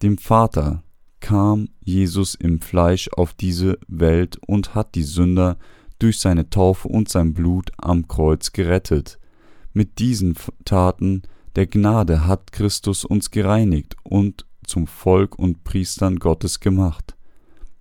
dem 0.00 0.16
Vater, 0.16 0.84
kam 1.20 1.68
Jesus 1.84 2.34
im 2.34 2.60
Fleisch 2.60 3.10
auf 3.10 3.34
diese 3.34 3.78
Welt 3.88 4.38
und 4.46 4.74
hat 4.74 4.94
die 4.94 5.02
Sünder 5.02 5.58
durch 5.98 6.20
seine 6.20 6.48
Taufe 6.48 6.88
und 6.88 7.08
sein 7.08 7.34
Blut 7.34 7.70
am 7.76 8.08
Kreuz 8.08 8.52
gerettet. 8.52 9.18
Mit 9.72 9.98
diesen 9.98 10.36
Taten 10.64 11.22
der 11.56 11.66
Gnade 11.66 12.26
hat 12.26 12.52
Christus 12.52 13.04
uns 13.04 13.30
gereinigt 13.30 13.96
und 14.04 14.46
zum 14.64 14.86
Volk 14.86 15.38
und 15.38 15.64
Priestern 15.64 16.18
Gottes 16.18 16.60
gemacht. 16.60 17.16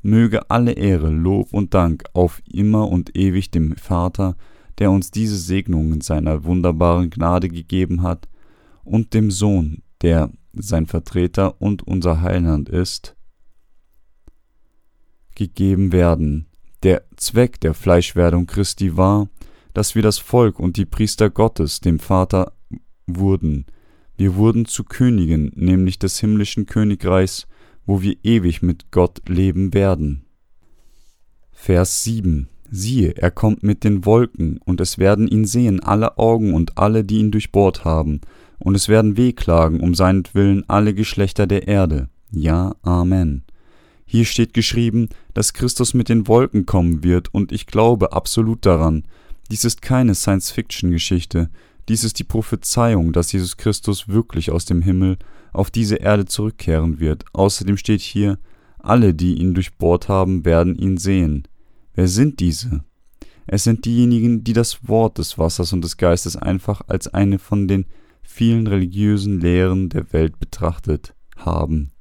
Möge 0.01 0.49
alle 0.49 0.73
Ehre, 0.73 1.09
Lob 1.09 1.53
und 1.53 1.73
Dank 1.73 2.03
auf 2.13 2.41
immer 2.51 2.89
und 2.89 3.15
ewig 3.15 3.51
dem 3.51 3.75
Vater, 3.75 4.35
der 4.79 4.91
uns 4.91 5.11
diese 5.11 5.37
Segnungen 5.37 6.01
seiner 6.01 6.43
wunderbaren 6.43 7.09
Gnade 7.09 7.49
gegeben 7.49 8.01
hat, 8.01 8.27
und 8.83 9.13
dem 9.13 9.29
Sohn, 9.29 9.83
der 10.01 10.31
sein 10.53 10.87
Vertreter 10.87 11.61
und 11.61 11.83
unser 11.83 12.21
Heiland 12.21 12.67
ist, 12.67 13.15
gegeben 15.35 15.91
werden. 15.91 16.47
Der 16.83 17.03
Zweck 17.15 17.59
der 17.61 17.73
Fleischwerdung 17.73 18.47
Christi 18.47 18.97
war, 18.97 19.29
dass 19.73 19.95
wir 19.95 20.01
das 20.01 20.17
Volk 20.17 20.59
und 20.59 20.77
die 20.77 20.85
Priester 20.85 21.29
Gottes 21.29 21.79
dem 21.79 21.99
Vater 21.99 22.53
wurden. 23.07 23.65
Wir 24.17 24.35
wurden 24.35 24.65
zu 24.65 24.83
Königen, 24.83 25.51
nämlich 25.55 25.99
des 25.99 26.19
himmlischen 26.19 26.65
Königreichs, 26.65 27.47
wo 27.91 28.01
wir 28.01 28.15
ewig 28.23 28.61
mit 28.61 28.89
Gott 28.91 29.21
leben 29.27 29.73
werden. 29.73 30.23
Vers 31.51 32.05
7 32.05 32.47
Siehe, 32.69 33.17
er 33.17 33.31
kommt 33.31 33.63
mit 33.63 33.83
den 33.83 34.05
Wolken, 34.05 34.61
und 34.63 34.79
es 34.79 34.97
werden 34.97 35.27
ihn 35.27 35.43
sehen 35.43 35.81
alle 35.81 36.17
Augen 36.17 36.53
und 36.53 36.77
alle, 36.77 37.03
die 37.03 37.17
ihn 37.17 37.31
durchbohrt 37.31 37.83
haben, 37.83 38.21
und 38.59 38.75
es 38.75 38.87
werden 38.87 39.17
wehklagen 39.17 39.81
um 39.81 39.93
seinetwillen 39.93 40.63
alle 40.69 40.93
Geschlechter 40.93 41.47
der 41.47 41.67
Erde. 41.67 42.07
Ja, 42.31 42.77
Amen. 42.81 43.43
Hier 44.05 44.23
steht 44.23 44.53
geschrieben, 44.53 45.09
dass 45.33 45.51
Christus 45.51 45.93
mit 45.93 46.07
den 46.07 46.29
Wolken 46.29 46.65
kommen 46.65 47.03
wird, 47.03 47.33
und 47.33 47.51
ich 47.51 47.67
glaube 47.67 48.13
absolut 48.13 48.65
daran. 48.65 49.03
Dies 49.51 49.65
ist 49.65 49.81
keine 49.81 50.15
Science-Fiction-Geschichte, 50.15 51.49
dies 51.89 52.05
ist 52.05 52.19
die 52.19 52.23
Prophezeiung, 52.23 53.11
dass 53.11 53.33
Jesus 53.33 53.57
Christus 53.57 54.07
wirklich 54.07 54.49
aus 54.49 54.63
dem 54.63 54.81
Himmel 54.81 55.17
auf 55.53 55.71
diese 55.71 55.95
Erde 55.95 56.25
zurückkehren 56.25 56.99
wird. 56.99 57.25
Außerdem 57.33 57.77
steht 57.77 58.01
hier, 58.01 58.37
alle, 58.79 59.13
die 59.13 59.35
ihn 59.35 59.53
durchbohrt 59.53 60.07
haben, 60.07 60.45
werden 60.45 60.75
ihn 60.75 60.97
sehen. 60.97 61.47
Wer 61.93 62.07
sind 62.07 62.39
diese? 62.39 62.83
Es 63.47 63.63
sind 63.63 63.85
diejenigen, 63.85 64.43
die 64.43 64.53
das 64.53 64.87
Wort 64.87 65.17
des 65.17 65.37
Wassers 65.37 65.73
und 65.73 65.83
des 65.83 65.97
Geistes 65.97 66.35
einfach 66.35 66.81
als 66.87 67.07
eine 67.07 67.37
von 67.37 67.67
den 67.67 67.85
vielen 68.21 68.67
religiösen 68.67 69.39
Lehren 69.39 69.89
der 69.89 70.13
Welt 70.13 70.39
betrachtet 70.39 71.13
haben. 71.35 71.91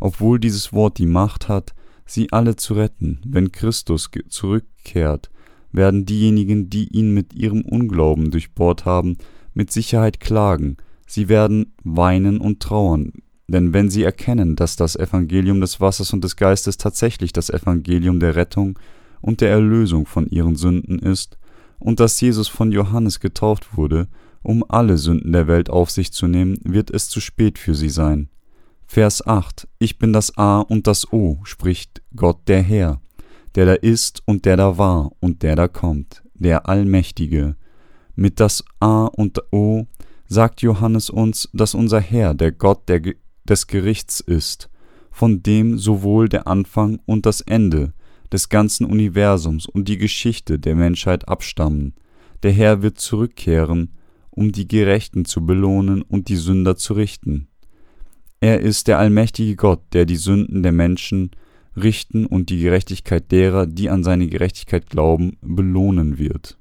Obwohl 0.00 0.40
dieses 0.40 0.72
Wort 0.72 0.98
die 0.98 1.06
Macht 1.06 1.48
hat, 1.48 1.74
sie 2.06 2.32
alle 2.32 2.56
zu 2.56 2.74
retten, 2.74 3.20
wenn 3.26 3.52
Christus 3.52 4.10
zurückkehrt, 4.28 5.30
werden 5.72 6.06
diejenigen, 6.06 6.70
die 6.70 6.88
ihn 6.88 7.12
mit 7.12 7.34
ihrem 7.34 7.62
Unglauben 7.62 8.30
durchbohrt 8.30 8.84
haben, 8.84 9.16
mit 9.52 9.72
Sicherheit 9.72 10.20
klagen, 10.20 10.76
sie 11.06 11.28
werden 11.28 11.74
weinen 11.82 12.38
und 12.38 12.60
trauern, 12.60 13.12
denn 13.48 13.72
wenn 13.72 13.90
sie 13.90 14.02
erkennen, 14.02 14.56
dass 14.56 14.76
das 14.76 14.96
Evangelium 14.96 15.60
des 15.60 15.80
Wassers 15.80 16.12
und 16.12 16.24
des 16.24 16.36
Geistes 16.36 16.76
tatsächlich 16.76 17.32
das 17.32 17.50
Evangelium 17.50 18.20
der 18.20 18.36
Rettung 18.36 18.78
und 19.20 19.40
der 19.40 19.50
Erlösung 19.50 20.06
von 20.06 20.26
ihren 20.26 20.56
Sünden 20.56 20.98
ist, 20.98 21.38
und 21.78 22.00
dass 22.00 22.20
Jesus 22.20 22.48
von 22.48 22.72
Johannes 22.72 23.20
getauft 23.20 23.76
wurde, 23.76 24.08
um 24.42 24.64
alle 24.68 24.96
Sünden 24.96 25.32
der 25.32 25.46
Welt 25.46 25.70
auf 25.70 25.90
sich 25.90 26.12
zu 26.12 26.26
nehmen, 26.26 26.58
wird 26.64 26.90
es 26.90 27.08
zu 27.08 27.20
spät 27.20 27.58
für 27.58 27.74
sie 27.74 27.90
sein. 27.90 28.28
Vers 28.86 29.26
8 29.26 29.68
Ich 29.78 29.98
bin 29.98 30.12
das 30.12 30.36
A 30.36 30.60
und 30.60 30.86
das 30.86 31.12
O, 31.12 31.40
spricht 31.44 32.02
Gott 32.16 32.40
der 32.46 32.62
Herr, 32.62 33.00
der 33.54 33.66
da 33.66 33.74
ist 33.74 34.22
und 34.26 34.44
der 34.44 34.56
da 34.56 34.78
war 34.78 35.12
und 35.20 35.42
der 35.42 35.56
da 35.56 35.68
kommt, 35.68 36.22
der 36.34 36.68
Allmächtige. 36.68 37.56
Mit 38.16 38.40
das 38.40 38.64
A 38.80 39.06
und 39.06 39.42
O 39.52 39.86
sagt 40.26 40.62
Johannes 40.62 41.10
uns, 41.10 41.48
dass 41.52 41.74
unser 41.74 42.00
Herr 42.00 42.34
der 42.34 42.52
Gott 42.52 42.88
der, 42.88 43.02
des 43.44 43.66
Gerichts 43.66 44.20
ist, 44.20 44.70
von 45.10 45.42
dem 45.42 45.78
sowohl 45.78 46.28
der 46.28 46.46
Anfang 46.46 47.00
und 47.06 47.26
das 47.26 47.40
Ende 47.40 47.92
des 48.32 48.48
ganzen 48.48 48.86
Universums 48.86 49.66
und 49.66 49.88
die 49.88 49.98
Geschichte 49.98 50.58
der 50.58 50.74
Menschheit 50.74 51.28
abstammen. 51.28 51.94
Der 52.42 52.52
Herr 52.52 52.82
wird 52.82 52.98
zurückkehren, 52.98 53.92
um 54.30 54.50
die 54.50 54.66
Gerechten 54.66 55.24
zu 55.24 55.46
belohnen 55.46 56.02
und 56.02 56.28
die 56.28 56.36
Sünder 56.36 56.76
zu 56.76 56.94
richten. 56.94 57.48
Er 58.40 58.60
ist 58.60 58.88
der 58.88 58.98
allmächtige 58.98 59.56
Gott, 59.56 59.80
der 59.92 60.04
die 60.04 60.16
Sünden 60.16 60.62
der 60.62 60.72
Menschen 60.72 61.30
richten 61.76 62.26
und 62.26 62.50
die 62.50 62.60
Gerechtigkeit 62.60 63.30
derer, 63.30 63.66
die 63.66 63.90
an 63.90 64.04
seine 64.04 64.26
Gerechtigkeit 64.26 64.90
glauben, 64.90 65.36
belohnen 65.40 66.18
wird. 66.18 66.58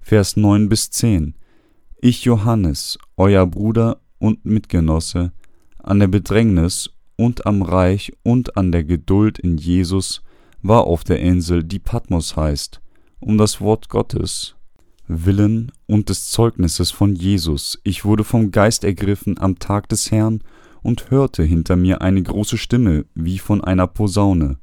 Vers 0.00 0.36
9 0.36 0.68
bis 0.68 0.90
10 0.90 1.34
Ich 2.00 2.24
Johannes, 2.24 2.96
euer 3.16 3.44
Bruder 3.44 4.00
und 4.20 4.44
Mitgenosse, 4.44 5.32
an 5.78 5.98
der 5.98 6.06
Bedrängnis 6.06 6.90
und 7.16 7.44
am 7.44 7.60
Reich 7.60 8.12
und 8.22 8.56
an 8.56 8.70
der 8.70 8.84
Geduld 8.84 9.40
in 9.40 9.58
Jesus 9.58 10.22
war 10.62 10.84
auf 10.84 11.02
der 11.02 11.18
Insel, 11.18 11.64
die 11.64 11.80
Patmos 11.80 12.36
heißt, 12.36 12.80
um 13.18 13.36
das 13.36 13.60
Wort 13.60 13.88
Gottes 13.88 14.54
willen 15.08 15.72
und 15.86 16.08
des 16.08 16.28
Zeugnisses 16.28 16.92
von 16.92 17.16
Jesus. 17.16 17.80
Ich 17.82 18.04
wurde 18.04 18.22
vom 18.22 18.52
Geist 18.52 18.84
ergriffen 18.84 19.36
am 19.36 19.58
Tag 19.58 19.88
des 19.88 20.12
Herrn 20.12 20.44
und 20.82 21.10
hörte 21.10 21.42
hinter 21.42 21.74
mir 21.74 22.00
eine 22.00 22.22
große 22.22 22.58
Stimme 22.58 23.06
wie 23.16 23.40
von 23.40 23.64
einer 23.64 23.88
Posaune. 23.88 24.60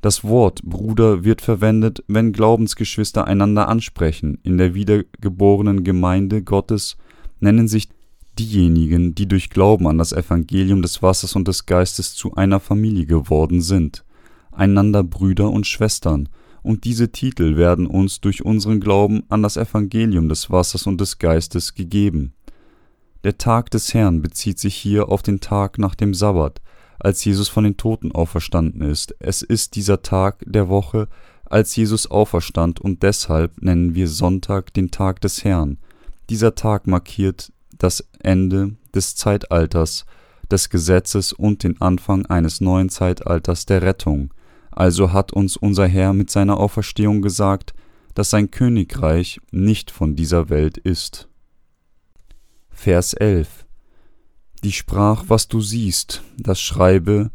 Das 0.00 0.24
Wort 0.24 0.62
Bruder 0.62 1.24
wird 1.24 1.40
verwendet, 1.40 2.04
wenn 2.06 2.32
Glaubensgeschwister 2.32 3.26
einander 3.26 3.68
ansprechen. 3.68 4.38
In 4.42 4.58
der 4.58 4.74
wiedergeborenen 4.74 5.84
Gemeinde 5.84 6.42
Gottes 6.42 6.96
nennen 7.40 7.68
sich 7.68 7.88
diejenigen, 8.38 9.14
die 9.14 9.26
durch 9.26 9.50
Glauben 9.50 9.86
an 9.86 9.98
das 9.98 10.12
Evangelium 10.12 10.82
des 10.82 11.02
Wassers 11.02 11.34
und 11.34 11.48
des 11.48 11.66
Geistes 11.66 12.14
zu 12.14 12.34
einer 12.34 12.60
Familie 12.60 13.06
geworden 13.06 13.62
sind, 13.62 14.04
einander 14.52 15.02
Brüder 15.02 15.50
und 15.50 15.66
Schwestern, 15.66 16.28
und 16.62 16.82
diese 16.82 17.12
Titel 17.12 17.56
werden 17.56 17.86
uns 17.86 18.20
durch 18.20 18.44
unseren 18.44 18.80
Glauben 18.80 19.22
an 19.28 19.42
das 19.42 19.56
Evangelium 19.56 20.28
des 20.28 20.50
Wassers 20.50 20.88
und 20.88 21.00
des 21.00 21.18
Geistes 21.18 21.74
gegeben. 21.74 22.32
Der 23.22 23.38
Tag 23.38 23.70
des 23.70 23.94
Herrn 23.94 24.20
bezieht 24.20 24.58
sich 24.58 24.74
hier 24.74 25.08
auf 25.08 25.22
den 25.22 25.38
Tag 25.38 25.78
nach 25.78 25.94
dem 25.94 26.12
Sabbat, 26.12 26.60
als 26.98 27.24
Jesus 27.24 27.48
von 27.48 27.64
den 27.64 27.76
Toten 27.76 28.12
auferstanden 28.12 28.82
ist. 28.82 29.14
Es 29.18 29.42
ist 29.42 29.76
dieser 29.76 30.02
Tag 30.02 30.42
der 30.46 30.68
Woche, 30.68 31.08
als 31.44 31.76
Jesus 31.76 32.10
auferstand, 32.10 32.80
und 32.80 33.02
deshalb 33.02 33.62
nennen 33.62 33.94
wir 33.94 34.08
Sonntag 34.08 34.74
den 34.74 34.90
Tag 34.90 35.20
des 35.20 35.44
Herrn. 35.44 35.78
Dieser 36.28 36.54
Tag 36.54 36.86
markiert 36.86 37.52
das 37.78 38.04
Ende 38.20 38.76
des 38.94 39.14
Zeitalters, 39.14 40.06
des 40.50 40.70
Gesetzes 40.70 41.32
und 41.32 41.62
den 41.62 41.80
Anfang 41.80 42.26
eines 42.26 42.60
neuen 42.60 42.88
Zeitalters 42.88 43.66
der 43.66 43.82
Rettung. 43.82 44.32
Also 44.70 45.12
hat 45.12 45.32
uns 45.32 45.56
unser 45.56 45.86
Herr 45.86 46.12
mit 46.12 46.30
seiner 46.30 46.58
Auferstehung 46.58 47.22
gesagt, 47.22 47.74
dass 48.14 48.30
sein 48.30 48.50
Königreich 48.50 49.40
nicht 49.50 49.90
von 49.90 50.16
dieser 50.16 50.48
Welt 50.48 50.78
ist. 50.78 51.28
Vers 52.70 53.14
11 53.14 53.65
Die 54.66 54.72
sprach, 54.72 55.26
was 55.28 55.46
du 55.46 55.60
siehst, 55.60 56.24
das 56.36 56.60
schreibe 56.60 57.30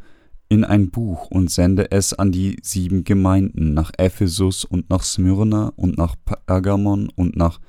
in 0.50 0.66
ein 0.66 0.92
Buch 0.92 1.28
und 1.32 1.50
sende 1.50 1.90
es 1.90 2.12
an 2.12 2.34
die 2.34 2.58
sieben 2.62 3.06
Gemeinden 3.06 3.74
nach 3.74 3.94
Ephesus 3.98 4.66
und 4.66 4.90
nach 4.90 5.02
Smyrna 5.02 5.72
und 5.78 5.98
nach 5.98 6.18
Pergamon 6.26 7.08
und 7.16 7.38
nach 7.38 7.62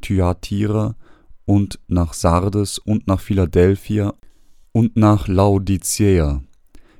Thyatira 0.00 0.96
und 1.44 1.80
nach 1.86 2.14
Sardes 2.14 2.78
und 2.78 3.08
nach 3.08 3.20
Philadelphia 3.20 4.14
und 4.72 4.96
nach 4.96 5.28
Laodicea. 5.28 6.42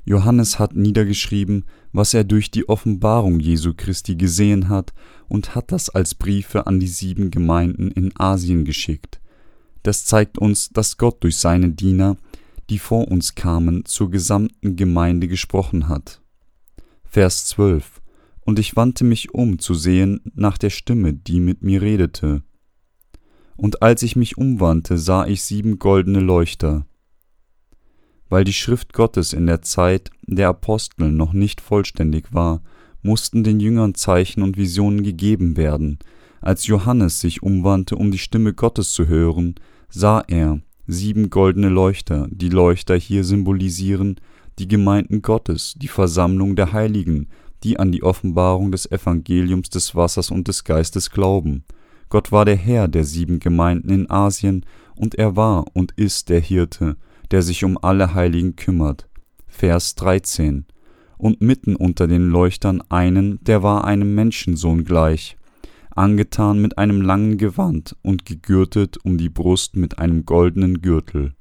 Johannes 0.05 0.59
hat 0.59 0.77
niedergeschrieben, 0.77 1.65
was 1.91 2.13
er 2.13 2.25
durch 2.25 2.51
die 2.51 2.69
Offenbarung 2.69 3.41
Jesu 3.41 3.73
Christi 3.75 4.17
gesehen 4.17 4.69
hat 4.69 4.93
und 5.27 5.55
hat 5.55 5.73
das 5.73 5.89
als 5.89 6.15
Briefe 6.15 6.67
an 6.67 6.81
die 6.81 6.89
sieben 6.89 7.31
Gemeinden 7.31 7.91
in 7.91 8.13
Asien 8.15 8.67
geschickt. 8.67 9.20
Das 9.83 10.05
zeigt 10.05 10.39
uns, 10.39 10.71
dass 10.71 10.99
Gott 10.99 11.23
durch 11.23 11.37
seine 11.37 11.71
Diener, 11.71 12.17
die 12.69 12.79
vor 12.79 13.09
uns 13.09 13.35
kamen, 13.35 13.85
zur 13.85 14.11
gesamten 14.11 14.77
Gemeinde 14.77 15.29
gesprochen 15.29 15.89
hat. 15.89 16.21
Vers 17.05 17.47
12 17.47 18.01
Und 18.41 18.59
ich 18.59 18.77
wandte 18.77 19.05
mich 19.05 19.35
um 19.35 19.59
zu 19.59 19.75
sehen 19.75 20.21
nach 20.35 20.59
der 20.59 20.71
Stimme, 20.71 21.13
die 21.13 21.41
mit 21.41 21.63
mir 21.63 21.83
redete. 21.83 22.43
Und 23.57 23.83
als 23.83 24.03
ich 24.03 24.17
mich 24.17 24.39
umwandte, 24.39 24.97
sah 24.97 25.27
ich 25.27 25.43
sieben 25.43 25.79
goldene 25.79 26.21
Leuchter. 26.21 26.87
Weil 28.29 28.45
die 28.45 28.53
Schrift 28.53 28.93
Gottes 28.93 29.33
in 29.33 29.47
der 29.47 29.61
Zeit 29.61 30.11
der 30.23 30.49
Apostel 30.49 31.11
noch 31.11 31.33
nicht 31.33 31.61
vollständig 31.61 32.33
war, 32.33 32.63
mussten 33.03 33.45
den 33.45 33.61
Jüngern 33.61 33.95
Zeichen 33.95 34.43
und 34.43 34.57
Visionen 34.57 35.03
gegeben 35.03 35.57
werden. 35.57 35.99
Als 36.41 36.67
Johannes 36.67 37.21
sich 37.21 37.43
umwandte, 37.43 37.97
um 37.97 38.11
die 38.11 38.19
Stimme 38.19 38.55
Gottes 38.55 38.93
zu 38.93 39.09
hören, 39.09 39.57
sah 39.91 40.23
er 40.27 40.61
sieben 40.87 41.31
goldene 41.31 41.69
Leuchter. 41.69 42.29
Die 42.31 42.49
Leuchter 42.49 42.97
hier 42.97 43.25
symbolisieren 43.25 44.17
die 44.59 44.69
Gemeinden 44.69 45.23
Gottes, 45.23 45.75
die 45.77 45.89
Versammlung 45.89 46.57
der 46.57 46.73
Heiligen, 46.73 47.29
die 47.63 47.79
an 47.79 47.93
die 47.93 48.03
Offenbarung 48.03 48.73
des 48.73 48.91
Evangeliums 48.91 49.71
des 49.71 49.95
Wassers 49.95 50.31
und 50.31 50.49
des 50.49 50.65
Geistes 50.65 51.11
glauben. 51.11 51.65
Gott 52.09 52.33
war 52.33 52.45
der 52.45 52.57
Herr 52.57 52.89
der 52.89 53.05
sieben 53.05 53.39
Gemeinden 53.39 53.91
in 53.91 54.11
Asien, 54.11 54.65
und 54.97 55.15
er 55.15 55.37
war 55.37 55.65
und 55.73 55.93
ist 55.93 56.29
der 56.29 56.41
Hirte, 56.41 56.97
der 57.31 57.43
sich 57.43 57.65
um 57.65 57.79
alle 57.81 58.15
Heiligen 58.15 58.57
kümmert. 58.57 59.09
Vers 59.47 59.95
13. 59.95 60.67
Und 61.17 61.41
mitten 61.41 61.77
unter 61.77 62.07
den 62.07 62.29
Leuchtern 62.29 62.83
einen, 62.89 63.43
der 63.43 63.63
war 63.63 63.85
einem 63.85 64.15
Menschensohn 64.15 64.85
gleich, 64.85 65.37
angetan 65.97 66.61
mit 66.61 66.79
einem 66.79 67.01
langen 67.01 67.39
Gewand 67.39 67.97
und 68.03 68.25
gegürtet 68.25 68.99
um 69.05 69.19
die 69.19 69.29
Brust 69.29 69.77
mit 69.77 69.99
einem 69.99 70.25
goldenen 70.25 70.81
Gürtel. 70.81 71.35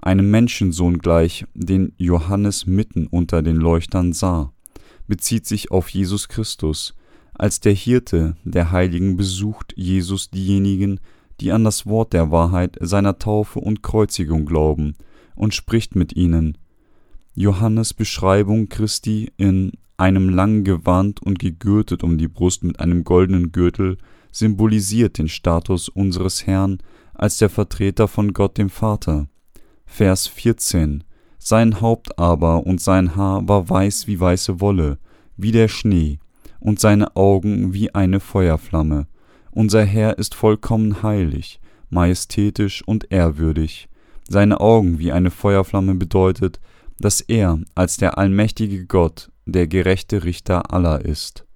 Einem 0.00 0.30
Menschensohn 0.30 0.98
gleich, 0.98 1.44
den 1.54 1.92
Johannes 1.96 2.66
mitten 2.66 3.06
unter 3.06 3.42
den 3.42 3.56
Leuchtern 3.56 4.12
sah, 4.12 4.52
bezieht 5.06 5.46
sich 5.46 5.70
auf 5.70 5.88
Jesus 5.88 6.28
Christus, 6.28 6.94
als 7.34 7.60
der 7.60 7.72
Hirte 7.72 8.36
der 8.44 8.72
Heiligen 8.72 9.16
besucht 9.16 9.72
Jesus 9.76 10.30
diejenigen, 10.30 11.00
die 11.40 11.52
an 11.52 11.64
das 11.64 11.86
Wort 11.86 12.12
der 12.12 12.30
Wahrheit 12.30 12.76
seiner 12.80 13.18
Taufe 13.18 13.60
und 13.60 13.82
Kreuzigung 13.82 14.44
glauben, 14.44 14.94
und 15.34 15.54
spricht 15.54 15.94
mit 15.94 16.16
ihnen. 16.16 16.58
Johannes 17.34 17.94
Beschreibung 17.94 18.68
Christi 18.68 19.30
in 19.36 19.70
einem 19.98 20.28
langen 20.28 20.64
Gewand 20.64 21.20
und 21.20 21.38
gegürtet 21.38 22.02
um 22.02 22.18
die 22.18 22.28
Brust 22.28 22.62
mit 22.64 22.80
einem 22.80 23.04
goldenen 23.04 23.52
Gürtel 23.52 23.98
symbolisiert 24.30 25.18
den 25.18 25.28
Status 25.28 25.88
unseres 25.88 26.46
Herrn 26.46 26.78
als 27.14 27.38
der 27.38 27.50
Vertreter 27.50 28.08
von 28.08 28.32
Gott 28.32 28.56
dem 28.58 28.70
Vater. 28.70 29.26
Vers 29.84 30.28
14 30.28 31.02
Sein 31.38 31.80
Haupt 31.80 32.18
aber 32.18 32.64
und 32.66 32.80
sein 32.80 33.16
Haar 33.16 33.46
war 33.48 33.68
weiß 33.68 34.06
wie 34.06 34.20
weiße 34.20 34.60
Wolle, 34.60 34.98
wie 35.36 35.50
der 35.52 35.68
Schnee, 35.68 36.18
und 36.60 36.78
seine 36.78 37.16
Augen 37.16 37.72
wie 37.72 37.94
eine 37.94 38.20
Feuerflamme. 38.20 39.06
Unser 39.50 39.84
Herr 39.84 40.18
ist 40.18 40.34
vollkommen 40.34 41.02
heilig, 41.02 41.60
majestätisch 41.90 42.82
und 42.86 43.10
ehrwürdig. 43.10 43.88
Seine 44.28 44.60
Augen 44.60 44.98
wie 44.98 45.10
eine 45.10 45.30
Feuerflamme 45.30 45.94
bedeutet, 45.94 46.60
dass 47.00 47.20
er 47.20 47.58
als 47.74 47.96
der 47.96 48.18
allmächtige 48.18 48.86
Gott 48.86 49.30
der 49.52 49.66
gerechte 49.66 50.24
Richter 50.24 50.72
aller 50.72 51.04
ist. 51.04 51.46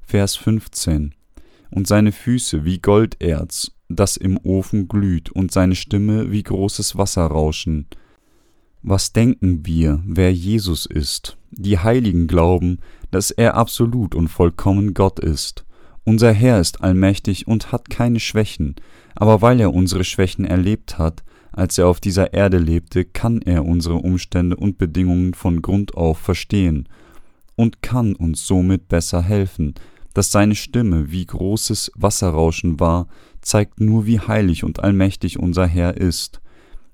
Vers 0.00 0.36
15 0.36 1.14
Und 1.70 1.86
seine 1.86 2.12
Füße 2.12 2.64
wie 2.64 2.78
Golderz, 2.78 3.72
das 3.88 4.16
im 4.16 4.38
Ofen 4.44 4.86
glüht, 4.86 5.30
und 5.30 5.50
seine 5.50 5.74
Stimme 5.74 6.30
wie 6.30 6.44
großes 6.44 6.96
Wasserrauschen. 6.96 7.86
Was 8.82 9.12
denken 9.12 9.66
wir, 9.66 10.00
wer 10.06 10.32
Jesus 10.32 10.86
ist? 10.86 11.36
Die 11.50 11.78
Heiligen 11.78 12.28
glauben, 12.28 12.78
dass 13.10 13.32
er 13.32 13.54
absolut 13.56 14.14
und 14.14 14.28
vollkommen 14.28 14.94
Gott 14.94 15.18
ist. 15.18 15.64
Unser 16.04 16.32
Herr 16.32 16.60
ist 16.60 16.82
allmächtig 16.82 17.48
und 17.48 17.72
hat 17.72 17.90
keine 17.90 18.20
Schwächen, 18.20 18.76
aber 19.16 19.42
weil 19.42 19.60
er 19.60 19.74
unsere 19.74 20.04
Schwächen 20.04 20.44
erlebt 20.44 20.98
hat, 20.98 21.24
als 21.52 21.78
er 21.78 21.88
auf 21.88 21.98
dieser 21.98 22.32
Erde 22.32 22.58
lebte, 22.58 23.04
kann 23.04 23.42
er 23.42 23.64
unsere 23.64 23.96
Umstände 23.96 24.56
und 24.56 24.78
Bedingungen 24.78 25.34
von 25.34 25.62
Grund 25.62 25.94
auf 25.94 26.18
verstehen 26.18 26.88
und 27.60 27.82
kann 27.82 28.14
uns 28.14 28.46
somit 28.46 28.88
besser 28.88 29.20
helfen. 29.20 29.74
Dass 30.14 30.32
seine 30.32 30.54
Stimme 30.54 31.12
wie 31.12 31.26
großes 31.26 31.92
Wasserrauschen 31.94 32.80
war, 32.80 33.06
zeigt 33.42 33.80
nur, 33.80 34.06
wie 34.06 34.18
heilig 34.18 34.64
und 34.64 34.80
allmächtig 34.80 35.38
unser 35.38 35.66
Herr 35.66 35.98
ist. 35.98 36.40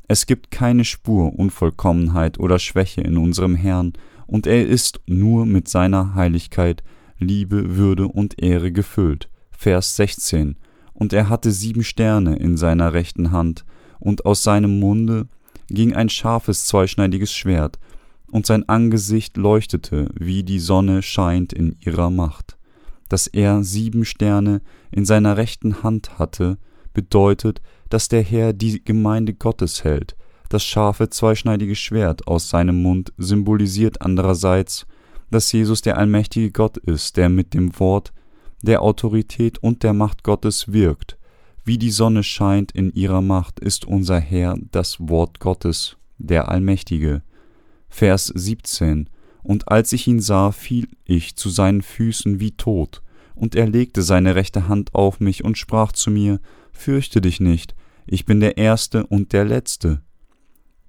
Es 0.09 0.27
gibt 0.27 0.51
keine 0.51 0.85
Spur 0.85 1.39
Unvollkommenheit 1.39 2.41
oder 2.41 2.59
Schwäche 2.59 3.01
in 3.01 3.17
unserem 3.17 3.55
Herrn, 3.55 3.93
und 4.27 4.49
er 4.49 4.67
ist 4.67 4.99
nur 5.07 5.47
mit 5.47 5.69
seiner 5.69 6.17
Heiligkeit, 6.17 6.83
Liebe, 7.21 7.77
Würde 7.77 8.09
und 8.09 8.43
Ehre 8.43 8.73
gefüllt. 8.73 9.31
Vers 9.53 9.95
16. 9.95 10.57
Und 10.95 11.13
er 11.13 11.29
hatte 11.29 11.53
sieben 11.53 11.85
Sterne 11.85 12.35
in 12.35 12.57
seiner 12.57 12.93
rechten 12.93 13.31
Hand, 13.31 13.65
und 14.01 14.27
aus 14.27 14.43
seinem 14.43 14.81
Munde 14.81 15.29
ging 15.69 15.95
ein 15.95 16.09
scharfes 16.09 16.65
zweischneidiges 16.65 17.33
Schwert, 17.33 17.79
und 18.31 18.47
sein 18.47 18.69
Angesicht 18.69 19.37
leuchtete, 19.37 20.09
wie 20.19 20.43
die 20.43 20.59
Sonne 20.59 21.03
scheint 21.03 21.53
in 21.53 21.77
ihrer 21.81 22.11
Macht. 22.11 22.57
Dass 23.09 23.27
er 23.27 23.63
sieben 23.63 24.05
Sterne 24.05 24.63
in 24.91 25.05
seiner 25.05 25.37
rechten 25.37 25.83
Hand 25.83 26.19
hatte, 26.19 26.59
bedeutet, 26.93 27.61
dass 27.89 28.09
der 28.09 28.23
Herr 28.23 28.53
die 28.53 28.85
Gemeinde 28.85 29.35
Gottes 29.35 29.85
hält, 29.85 30.17
das 30.49 30.65
scharfe 30.65 31.11
zweischneidige 31.11 31.75
Schwert 31.75 32.27
aus 32.29 32.49
seinem 32.49 32.83
Mund 32.83 33.13
symbolisiert 33.17 34.01
andererseits, 34.01 34.87
dass 35.31 35.51
Jesus 35.51 35.83
der 35.83 35.99
allmächtige 35.99 36.53
Gott 36.53 36.77
ist, 36.77 37.17
der 37.17 37.29
mit 37.29 37.53
dem 37.55 37.79
Wort, 37.81 38.13
der 38.63 38.83
Autorität 38.83 39.59
und 39.59 39.83
der 39.83 39.93
Macht 39.93 40.23
Gottes 40.23 40.73
wirkt. 40.73 41.19
Wie 41.65 41.79
die 41.79 41.91
Sonne 41.91 42.23
scheint 42.23 42.73
in 42.73 42.93
ihrer 42.93 43.23
Macht, 43.23 43.59
ist 43.59 43.85
unser 43.85 44.21
Herr 44.21 44.57
das 44.71 44.99
Wort 45.01 45.41
Gottes, 45.41 45.97
der 46.19 46.49
Allmächtige. 46.49 47.23
Vers 47.97 48.27
17 48.27 49.09
Und 49.43 49.69
als 49.69 49.91
ich 49.95 50.07
ihn 50.07 50.21
sah, 50.21 50.53
fiel 50.53 50.87
ich 51.07 51.35
zu 51.35 51.49
seinen 51.49 51.81
Füßen 51.81 52.41
wie 52.41 52.51
tot, 52.51 53.01
und 53.35 53.55
er 53.55 53.67
legte 53.67 54.03
seine 54.03 54.35
rechte 54.35 54.69
Hand 54.69 54.95
auf 54.95 55.19
mich 55.19 55.45
und 55.45 55.57
sprach 55.57 55.93
zu 55.93 56.11
mir, 56.11 56.39
Fürchte 56.73 57.23
dich 57.23 57.41
nicht, 57.41 57.75
ich 58.07 58.27
bin 58.27 58.41
der 58.41 58.59
Erste 58.59 59.07
und 59.07 59.33
der 59.33 59.47
Letzte, 59.47 60.03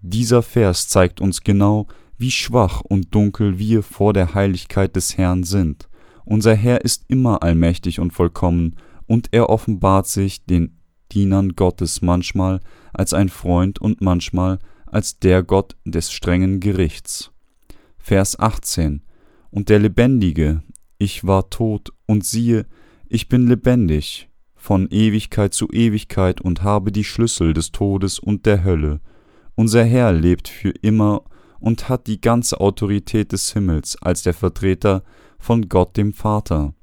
dieser 0.02 0.42
Vers 0.44 0.90
zeigt 0.90 1.22
uns 1.22 1.46
genau, 1.46 1.88
wie 2.18 2.30
schwach 2.30 2.82
und 2.82 3.16
dunkel 3.16 3.58
wir 3.58 3.84
vor 3.84 4.12
der 4.12 4.34
Heiligkeit 4.34 4.98
des 4.98 5.18
Herrn 5.18 5.44
sind. 5.44 5.88
Unser 6.26 6.56
Herr 6.56 6.84
ist 6.84 7.06
immer 7.08 7.42
allmächtig 7.42 8.02
und 8.02 8.12
vollkommen, 8.12 8.76
und 9.06 9.30
er 9.32 9.50
offenbart 9.50 10.08
sich 10.08 10.44
den 10.44 10.78
Dienern 11.14 11.56
Gottes 11.56 12.02
manchmal 12.02 12.60
als 12.92 13.14
ein 13.14 13.30
Freund 13.30 13.80
und 13.80 14.02
manchmal 14.02 14.60
als 14.88 15.20
der 15.20 15.44
Gott 15.44 15.76
des 15.86 16.12
strengen 16.12 16.60
Gerichts. 16.60 17.32
Vers 17.98 18.40
18 18.40 19.02
Und 19.50 19.70
der 19.70 19.80
Lebendige, 19.80 20.64
ich 20.98 21.26
war 21.26 21.50
tot, 21.50 21.94
und 22.06 22.26
siehe, 22.26 22.66
ich 23.08 23.30
bin 23.30 23.48
lebendig, 23.48 24.30
von 24.56 24.88
Ewigkeit 24.90 25.54
zu 25.54 25.70
Ewigkeit 25.70 26.42
und 26.42 26.64
habe 26.64 26.92
die 26.92 27.04
Schlüssel 27.04 27.54
des 27.54 27.72
Todes 27.72 28.20
und 28.20 28.46
der 28.46 28.64
Hölle, 28.64 29.00
unser 29.56 29.84
Herr 29.84 30.12
lebt 30.14 30.48
für 30.48 30.70
immer 30.70 31.24
und 31.60 31.90
hat 31.90 32.08
die 32.08 32.22
ganze 32.22 32.60
Autorität 32.60 33.32
des 33.32 33.54
Himmels 33.54 33.98
als 34.02 34.24
der 34.24 34.34
Vertreter 34.34 35.04
von 35.40 35.68
Gott 35.68 35.98
dem 35.98 36.14
Vater. 36.14 36.74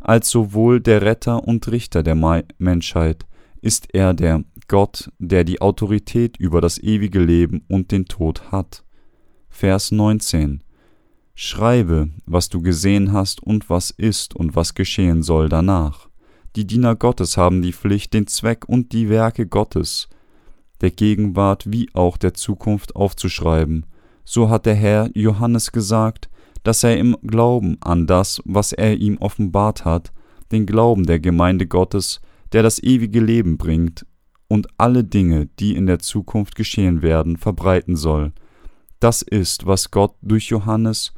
Als 0.00 0.30
sowohl 0.30 0.80
der 0.80 1.02
Retter 1.02 1.46
und 1.46 1.68
Richter 1.68 2.02
der 2.02 2.14
Menschheit 2.58 3.26
ist 3.60 3.94
er 3.94 4.14
der 4.14 4.44
Gott, 4.68 5.10
der 5.18 5.44
die 5.44 5.60
Autorität 5.60 6.36
über 6.36 6.60
das 6.60 6.78
ewige 6.78 7.20
Leben 7.20 7.64
und 7.68 7.92
den 7.92 8.06
Tod 8.06 8.50
hat. 8.50 8.84
Vers 9.48 9.92
19 9.92 10.62
Schreibe, 11.34 12.08
was 12.24 12.48
du 12.48 12.62
gesehen 12.62 13.12
hast 13.12 13.42
und 13.42 13.68
was 13.68 13.90
ist 13.90 14.34
und 14.34 14.56
was 14.56 14.74
geschehen 14.74 15.22
soll 15.22 15.48
danach. 15.48 16.08
Die 16.56 16.66
Diener 16.66 16.96
Gottes 16.96 17.36
haben 17.36 17.60
die 17.60 17.72
Pflicht, 17.72 18.14
den 18.14 18.26
Zweck 18.26 18.68
und 18.68 18.92
die 18.92 19.08
Werke 19.10 19.46
Gottes 19.46 20.08
der 20.80 20.90
Gegenwart 20.90 21.70
wie 21.70 21.88
auch 21.94 22.16
der 22.16 22.34
Zukunft 22.34 22.96
aufzuschreiben. 22.96 23.86
So 24.24 24.50
hat 24.50 24.66
der 24.66 24.74
Herr 24.74 25.10
Johannes 25.14 25.72
gesagt, 25.72 26.28
dass 26.62 26.82
er 26.82 26.98
im 26.98 27.16
Glauben 27.22 27.78
an 27.80 28.06
das, 28.06 28.42
was 28.44 28.72
er 28.72 28.96
ihm 28.96 29.18
offenbart 29.18 29.84
hat, 29.84 30.12
den 30.52 30.66
Glauben 30.66 31.06
der 31.06 31.20
Gemeinde 31.20 31.66
Gottes, 31.66 32.20
der 32.52 32.62
das 32.62 32.82
ewige 32.82 33.20
Leben 33.20 33.56
bringt, 33.56 34.06
und 34.48 34.68
alle 34.78 35.04
Dinge, 35.04 35.48
die 35.58 35.74
in 35.74 35.86
der 35.86 35.98
Zukunft 35.98 36.54
geschehen 36.54 37.02
werden, 37.02 37.36
verbreiten 37.36 37.96
soll. 37.96 38.32
Das 39.00 39.22
ist, 39.22 39.66
was 39.66 39.90
Gott 39.90 40.14
durch 40.22 40.48
Johannes 40.48 41.12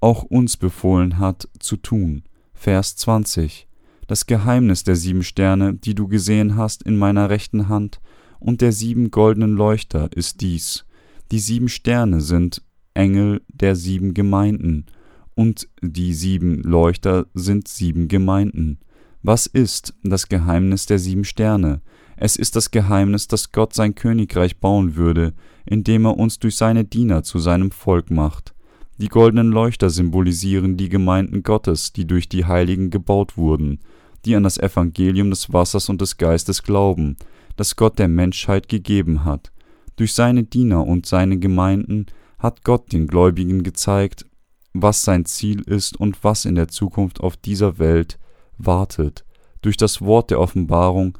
auch 0.00 0.22
uns 0.22 0.56
befohlen 0.56 1.18
hat 1.18 1.48
zu 1.58 1.76
tun. 1.76 2.22
Vers 2.54 2.96
20. 2.96 3.66
Das 4.06 4.26
Geheimnis 4.26 4.84
der 4.84 4.96
sieben 4.96 5.24
Sterne, 5.24 5.74
die 5.74 5.94
du 5.94 6.06
gesehen 6.06 6.56
hast 6.56 6.82
in 6.82 6.96
meiner 6.96 7.28
rechten 7.30 7.68
Hand, 7.68 8.00
und 8.38 8.60
der 8.60 8.72
sieben 8.72 9.10
goldenen 9.10 9.54
Leuchter 9.56 10.10
ist 10.14 10.40
dies. 10.40 10.84
Die 11.32 11.40
sieben 11.40 11.68
Sterne 11.68 12.20
sind 12.20 12.62
Engel 12.94 13.42
der 13.48 13.74
sieben 13.74 14.14
Gemeinden, 14.14 14.86
und 15.34 15.68
die 15.82 16.14
sieben 16.14 16.62
Leuchter 16.62 17.26
sind 17.34 17.68
sieben 17.68 18.08
Gemeinden. 18.08 18.78
Was 19.22 19.46
ist 19.46 19.94
das 20.02 20.28
Geheimnis 20.28 20.86
der 20.86 20.98
sieben 20.98 21.24
Sterne? 21.24 21.82
Es 22.16 22.36
ist 22.36 22.56
das 22.56 22.70
Geheimnis, 22.70 23.28
dass 23.28 23.52
Gott 23.52 23.74
sein 23.74 23.94
Königreich 23.94 24.58
bauen 24.58 24.96
würde, 24.96 25.34
indem 25.66 26.06
er 26.06 26.16
uns 26.16 26.38
durch 26.38 26.56
seine 26.56 26.84
Diener 26.84 27.22
zu 27.22 27.38
seinem 27.38 27.70
Volk 27.70 28.10
macht. 28.10 28.54
Die 28.98 29.08
goldenen 29.08 29.50
Leuchter 29.50 29.90
symbolisieren 29.90 30.78
die 30.78 30.88
Gemeinden 30.88 31.42
Gottes, 31.42 31.92
die 31.92 32.06
durch 32.06 32.30
die 32.30 32.46
Heiligen 32.46 32.88
gebaut 32.88 33.36
wurden, 33.36 33.80
die 34.24 34.34
an 34.34 34.42
das 34.42 34.56
Evangelium 34.56 35.28
des 35.28 35.52
Wassers 35.52 35.90
und 35.90 36.00
des 36.00 36.16
Geistes 36.16 36.62
glauben, 36.62 37.16
das 37.56 37.76
Gott 37.76 37.98
der 37.98 38.08
Menschheit 38.08 38.70
gegeben 38.70 39.24
hat. 39.24 39.52
Durch 39.96 40.14
seine 40.14 40.44
Diener 40.44 40.86
und 40.86 41.04
seine 41.04 41.38
Gemeinden 41.38 42.06
hat 42.38 42.64
Gott 42.64 42.92
den 42.92 43.06
Gläubigen 43.06 43.62
gezeigt, 43.62 44.24
was 44.72 45.04
sein 45.04 45.26
Ziel 45.26 45.60
ist 45.62 45.98
und 45.98 46.24
was 46.24 46.46
in 46.46 46.54
der 46.54 46.68
Zukunft 46.68 47.20
auf 47.20 47.36
dieser 47.36 47.78
Welt 47.78 48.18
wartet. 48.56 49.24
Durch 49.62 49.76
das 49.76 50.00
Wort 50.00 50.30
der 50.30 50.40
Offenbarung, 50.40 51.18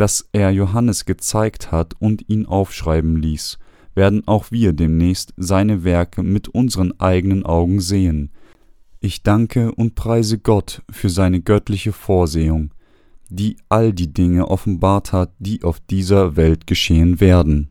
das 0.00 0.30
er 0.32 0.50
Johannes 0.50 1.04
gezeigt 1.04 1.72
hat 1.72 1.92
und 1.98 2.26
ihn 2.30 2.46
aufschreiben 2.46 3.16
ließ, 3.16 3.58
werden 3.94 4.26
auch 4.26 4.50
wir 4.50 4.72
demnächst 4.72 5.34
seine 5.36 5.84
Werke 5.84 6.22
mit 6.22 6.48
unseren 6.48 6.98
eigenen 6.98 7.44
Augen 7.44 7.80
sehen. 7.82 8.30
Ich 9.00 9.22
danke 9.22 9.72
und 9.72 9.96
preise 9.96 10.38
Gott 10.38 10.82
für 10.90 11.10
seine 11.10 11.42
göttliche 11.42 11.92
Vorsehung, 11.92 12.72
die 13.28 13.58
all 13.68 13.92
die 13.92 14.10
Dinge 14.10 14.48
offenbart 14.48 15.12
hat, 15.12 15.34
die 15.38 15.64
auf 15.64 15.80
dieser 15.80 16.34
Welt 16.34 16.66
geschehen 16.66 17.20
werden. 17.20 17.70